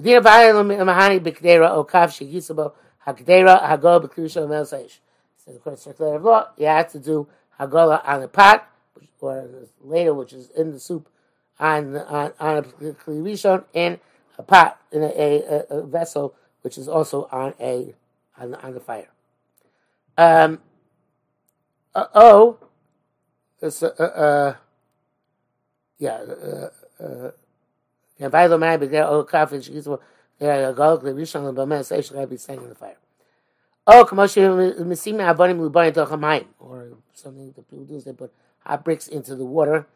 Dir 0.00 0.20
vayel 0.20 0.64
mahani 0.64 1.20
bikdera 1.20 1.70
o 1.70 1.84
kav 1.84 2.08
shigisubo 2.08 2.72
hakdera 3.06 3.62
hago 3.62 4.02
biklivish 4.04 4.40
on 4.42 4.48
melsaish. 4.48 4.98
So 5.44 5.52
the 5.52 5.58
court 5.58 5.78
circular 5.78 6.16
of 6.16 6.24
law, 6.24 6.48
you 6.56 6.66
have 6.66 6.90
to 6.92 6.98
do 6.98 7.28
hagola 7.58 8.06
on 8.06 8.22
a 8.22 8.28
pot, 8.28 8.68
or 9.20 9.48
later, 9.82 10.14
which 10.14 10.32
is 10.32 10.50
in 10.50 10.72
the 10.72 10.80
soup, 10.80 11.08
on 11.58 11.96
on, 11.96 12.32
on 12.38 12.56
a 12.58 12.62
klirishon 12.62 13.64
in 13.72 13.98
a 14.38 14.42
pot 14.42 14.80
in 14.92 15.02
a, 15.02 15.06
a, 15.06 15.66
a, 15.70 15.86
vessel, 15.86 16.34
which 16.62 16.78
is 16.78 16.88
also 16.88 17.28
on 17.32 17.54
a 17.60 17.94
on, 18.38 18.54
on 18.56 18.74
the 18.74 18.80
fire. 18.80 19.08
Um. 20.18 20.58
Uh, 21.94 22.04
oh, 22.14 22.58
it's 23.62 23.82
uh, 23.82 23.86
uh, 23.88 24.54
yeah. 25.98 26.18
Uh, 26.18 26.68
uh, 27.02 27.30
yeah, 28.18 28.28
by 28.28 28.48
the 28.48 28.58
man, 28.58 28.80
but 28.80 28.90
there, 28.90 29.06
oh, 29.06 29.22
coffee, 29.22 29.62
she's 29.62 29.86
well, 29.86 30.02
yeah, 30.40 30.72
go, 30.72 30.96
the 30.96 31.12
Rishon, 31.12 31.54
the 31.54 31.66
Bama, 31.66 31.84
say, 31.84 32.02
should 32.02 32.16
I 32.16 32.24
be 32.26 32.36
staying 32.36 32.62
in 32.62 32.68
the 32.68 32.74
fire? 32.74 32.96
Oh, 33.86 34.04
Kamoshe 34.08 34.76
Mesima 34.80 35.32
Abonim 35.32 35.58
Lubayin 35.58 35.92
Tochamayim, 35.92 36.46
or 36.58 36.88
something 37.14 37.52
that 37.52 37.70
people 37.70 37.84
do 37.84 38.00
they 38.00 38.12
put 38.12 38.32
hot 38.66 38.84
bricks 38.84 39.06
into 39.08 39.36
the 39.36 39.44
water 39.44 39.86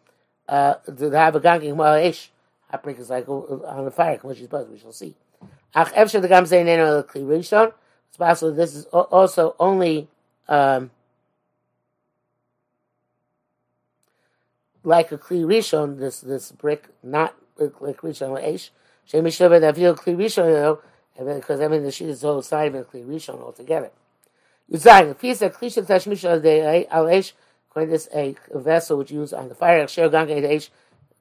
uh, 0.49 0.75
to 0.75 1.11
have 1.11 1.35
a 1.35 1.41
ganking 1.41 1.75
while 1.75 1.97
ish. 1.97 2.31
Hot 2.71 2.87
is 2.87 3.11
like 3.11 3.29
on 3.29 3.85
the 3.85 3.91
fire, 3.91 4.19
Kamoshe 4.19 4.43
supposed 4.43 4.71
we 4.71 4.79
shall 4.79 4.93
see. 4.93 5.15
Ach 5.75 5.93
Efshe 5.93 6.23
the 6.23 6.29
Gam 6.29 6.45
Zayin 6.45 6.69
Eno 6.69 7.03
Kli 7.03 7.25
Rishon. 7.25 7.73
It's 8.13 8.19
possible 8.19 8.53
this 8.53 8.75
is 8.75 8.85
also 8.85 9.57
only 9.59 10.07
um, 10.47 10.91
like 14.85 15.11
a 15.13 15.17
Kli 15.17 15.47
Rishon, 15.47 15.99
this 15.99 16.21
this 16.21 16.53
brick, 16.53 16.89
not 17.03 17.35
like 17.57 18.03
Rishon 18.03 18.39
Eish. 18.39 18.69
Shemishav 19.11 19.59
that 19.59 19.77
feel 19.77 19.97
Kli 19.97 20.15
Rishon, 20.15 20.79
because 21.17 21.63
I 21.63 21.69
mean 21.69 21.85
the 21.85 21.91
sheet 21.91 22.11
is 22.11 22.21
whole 22.21 22.43
side 22.43 22.75
of 22.75 22.91
kli 22.91 23.07
rishon 23.07 23.41
altogether. 23.41 23.91
Yuzayin, 24.71 25.13
if 25.13 25.21
he's 25.23 25.41
a 25.41 25.49
klisha 25.49 25.87
tashmish 25.87 26.29
al 26.29 26.41
de 26.41 26.87
al 26.91 27.09
esh, 27.09 27.33
according 27.71 27.93
this 27.93 28.09
a, 28.15 28.37
vessel 28.55 28.99
which 28.99 29.11
used 29.11 29.33
on 29.33 29.49
the 29.49 29.55
fire, 29.55 29.89
share 29.89 30.11
gange 30.11 30.29
de 30.29 30.55
esh, 30.55 30.71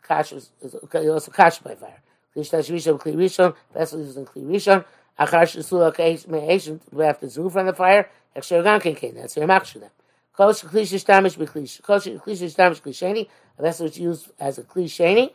kash 0.03 0.33
is 0.33 0.51
also 0.93 1.31
kash 1.31 1.59
by 1.59 1.75
fire. 1.75 2.01
Klisha 2.35 2.59
tashmish 2.59 2.87
al 2.87 2.99
kli 2.99 3.15
rishon, 3.15 3.55
vessel 3.73 3.99
used 3.99 4.17
in 4.17 4.25
kli 4.25 4.43
rishon, 4.43 4.83
achar 5.19 5.43
shesula 5.43 5.95
keish 5.95 6.27
me 6.27 6.47
esh, 6.49 6.69
we 6.91 7.03
have 7.05 7.19
to 7.19 7.29
zoom 7.29 7.49
from 7.49 7.65
the 7.65 7.73
fire, 7.73 8.09
share 8.41 8.63
gange 8.63 8.97
kin, 8.97 9.15
that's 9.15 9.35
your 9.35 9.47
them. 9.47 9.89
Kolish 10.37 10.63
klisha 10.65 10.97
shtamish 11.03 11.37
b'klish, 11.37 11.81
kolish 11.81 12.19
klisha 12.21 12.47
shtamish 12.53 12.81
klisheni, 12.81 13.27
a 13.57 13.61
vessel 13.61 13.85
which 13.85 13.97
used 13.97 14.31
as 14.39 14.57
a 14.57 14.63
klisheni, 14.63 15.31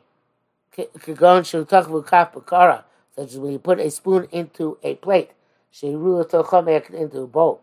kagon 0.76 1.44
shul 1.44 1.64
takvu 1.66 2.06
kaf 2.06 2.32
b'kara, 2.32 2.84
such 3.14 3.32
as 3.32 3.38
when 3.38 3.52
you 3.52 3.58
put 3.58 3.78
a 3.78 3.90
spoon 3.90 4.26
into 4.32 4.78
a 4.82 4.94
plate, 4.94 5.30
into 5.82 7.20
a 7.20 7.26
bowl, 7.26 7.60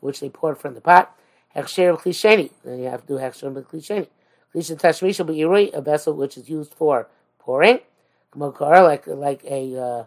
which 0.00 0.20
they 0.20 0.28
poured 0.28 0.58
from 0.58 0.74
the 0.74 0.80
pot, 0.82 1.16
hechsher 1.56 1.98
klisheni, 1.98 2.50
then 2.62 2.78
you 2.78 2.84
have 2.84 3.00
to 3.00 3.06
do 3.06 3.14
hechsher 3.14 3.50
klisheni. 3.64 4.08
Klisha 4.54 4.78
tashmish 4.78 5.18
will 5.26 5.70
a 5.74 5.80
vessel 5.80 6.14
which 6.14 6.36
is 6.36 6.48
used 6.48 6.74
for 6.74 7.08
pouring, 7.38 7.80
like 8.36 9.06
like 9.06 9.42
a 9.44 9.76
uh, 9.76 10.04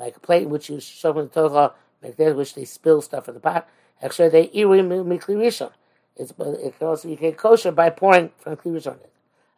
like 0.00 0.16
a 0.16 0.20
plate 0.20 0.44
in 0.44 0.50
which 0.50 0.68
you 0.70 0.80
shove 0.80 1.16
in 1.18 1.24
the 1.24 1.30
tocha, 1.30 1.72
like 2.02 2.16
that, 2.16 2.30
in 2.30 2.36
which 2.36 2.54
they 2.54 2.64
spill 2.64 3.02
stuff 3.02 3.28
in 3.28 3.34
the 3.34 3.40
pot. 3.40 3.68
Actually, 4.02 4.30
they 4.30 4.50
iri 4.52 4.80
mikli 4.80 5.70
It's 6.16 6.32
it 6.32 6.78
can 6.78 6.86
also 6.88 7.14
be 7.14 7.32
kosher 7.32 7.70
by 7.70 7.90
pouring 7.90 8.30
from 8.38 8.56
klirishon. 8.56 8.96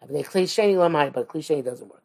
I 0.03 0.07
mean, 0.07 0.15
they 0.15 0.23
klisheni 0.25 0.75
lamai, 0.75 1.13
but 1.13 1.29
klisheni 1.29 1.65
doesn't 1.65 1.89
work. 1.89 2.03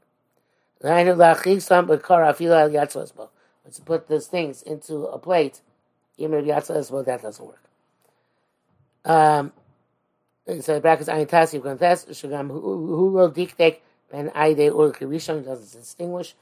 Let's 3.65 3.79
put 3.79 4.07
these 4.07 4.27
things 4.27 4.61
into 4.61 5.05
a 5.07 5.17
plate. 5.17 5.61
Even 6.17 6.39
if 6.39 6.45
yatzah 6.45 7.05
that 7.05 7.21
doesn't 7.21 7.45
work. 7.45 7.63
Um, 9.05 9.51
so 10.61 10.79
brackets 10.79 11.09
ayin 11.09 11.27
tasi 11.27 11.59
kontes 11.61 12.07
shagam 12.09 12.49
who 12.49 13.11
will 13.11 13.29
dictate 13.29 13.81
ben 14.11 14.31
aide 14.35 14.69
or 14.71 14.91
kirishon 14.91 15.45
doesn't 15.45 15.79
distinguish 15.79 16.35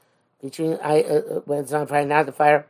between 0.48 0.78
I 0.82 1.02
uh, 1.02 1.14
uh, 1.14 1.40
when 1.44 1.60
it's 1.60 1.72
on 1.72 1.86
fire 1.86 2.06
not 2.06 2.26
the 2.26 2.32
fire. 2.32 2.66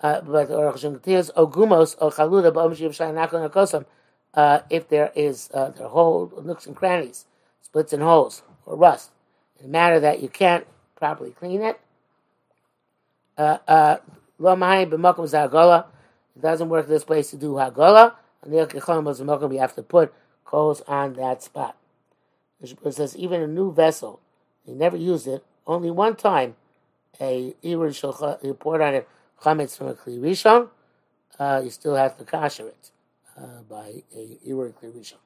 Uh, 0.00 0.20
but 0.20 0.50
or 0.50 0.72
shungtias 0.74 1.30
or 1.36 1.50
gumos 1.50 1.96
or 2.00 2.10
chaluda 2.10 2.52
b'om 2.52 2.76
shiv 2.76 2.92
shayin 2.92 3.14
nakon 3.14 3.48
hakosam 3.48 3.86
uh, 4.34 4.58
if 4.68 4.88
there 4.88 5.10
is 5.14 5.50
uh, 5.54 5.70
there 5.70 5.88
hole 5.88 6.32
nooks 6.44 6.66
and 6.66 6.76
crannies, 6.76 7.26
splits 7.62 7.92
and 7.92 8.02
holes, 8.02 8.42
or 8.66 8.76
rust, 8.76 9.12
in 9.60 9.66
a 9.66 9.68
manner 9.68 10.00
that 10.00 10.20
you 10.20 10.28
can't 10.28 10.66
properly 10.96 11.30
clean 11.30 11.62
it. 11.62 11.80
Uh, 13.38 13.98
Lo 14.38 14.56
mahayin 14.56 14.90
b'makom 14.90 15.24
zagola. 15.24 15.86
It 16.36 16.42
doesn't 16.42 16.68
work 16.68 16.88
this 16.88 17.04
place 17.04 17.30
to 17.30 17.36
do 17.36 17.52
hagola. 17.52 18.14
And 18.42 18.52
the 18.52 18.66
makom 18.66 19.52
you 19.52 19.60
have 19.60 19.74
to 19.76 19.82
put 19.82 20.12
coals 20.44 20.82
on 20.86 21.14
that 21.14 21.42
spot. 21.42 21.76
It 22.60 22.94
says 22.94 23.16
even 23.16 23.40
a 23.40 23.46
new 23.46 23.72
vessel, 23.72 24.20
you 24.66 24.74
never 24.74 24.96
use 24.96 25.26
it. 25.26 25.44
Only 25.66 25.90
one 25.90 26.16
time, 26.16 26.56
a 27.20 27.54
irun 27.64 28.42
you 28.42 28.54
pour 28.54 28.82
on 28.82 28.94
it 28.94 29.08
chametz 29.42 29.76
from 29.76 29.88
a 29.88 29.94
kli 29.94 30.18
rishon. 30.20 30.68
Uh, 31.38 31.60
you 31.64 31.70
still 31.70 31.96
have 31.96 32.16
to 32.18 32.24
kasher 32.24 32.68
it 32.68 32.90
uh, 33.36 33.62
by 33.68 34.02
a 34.14 34.38
irun 34.46 34.72
kli 34.72 34.92
rishon. 34.92 35.18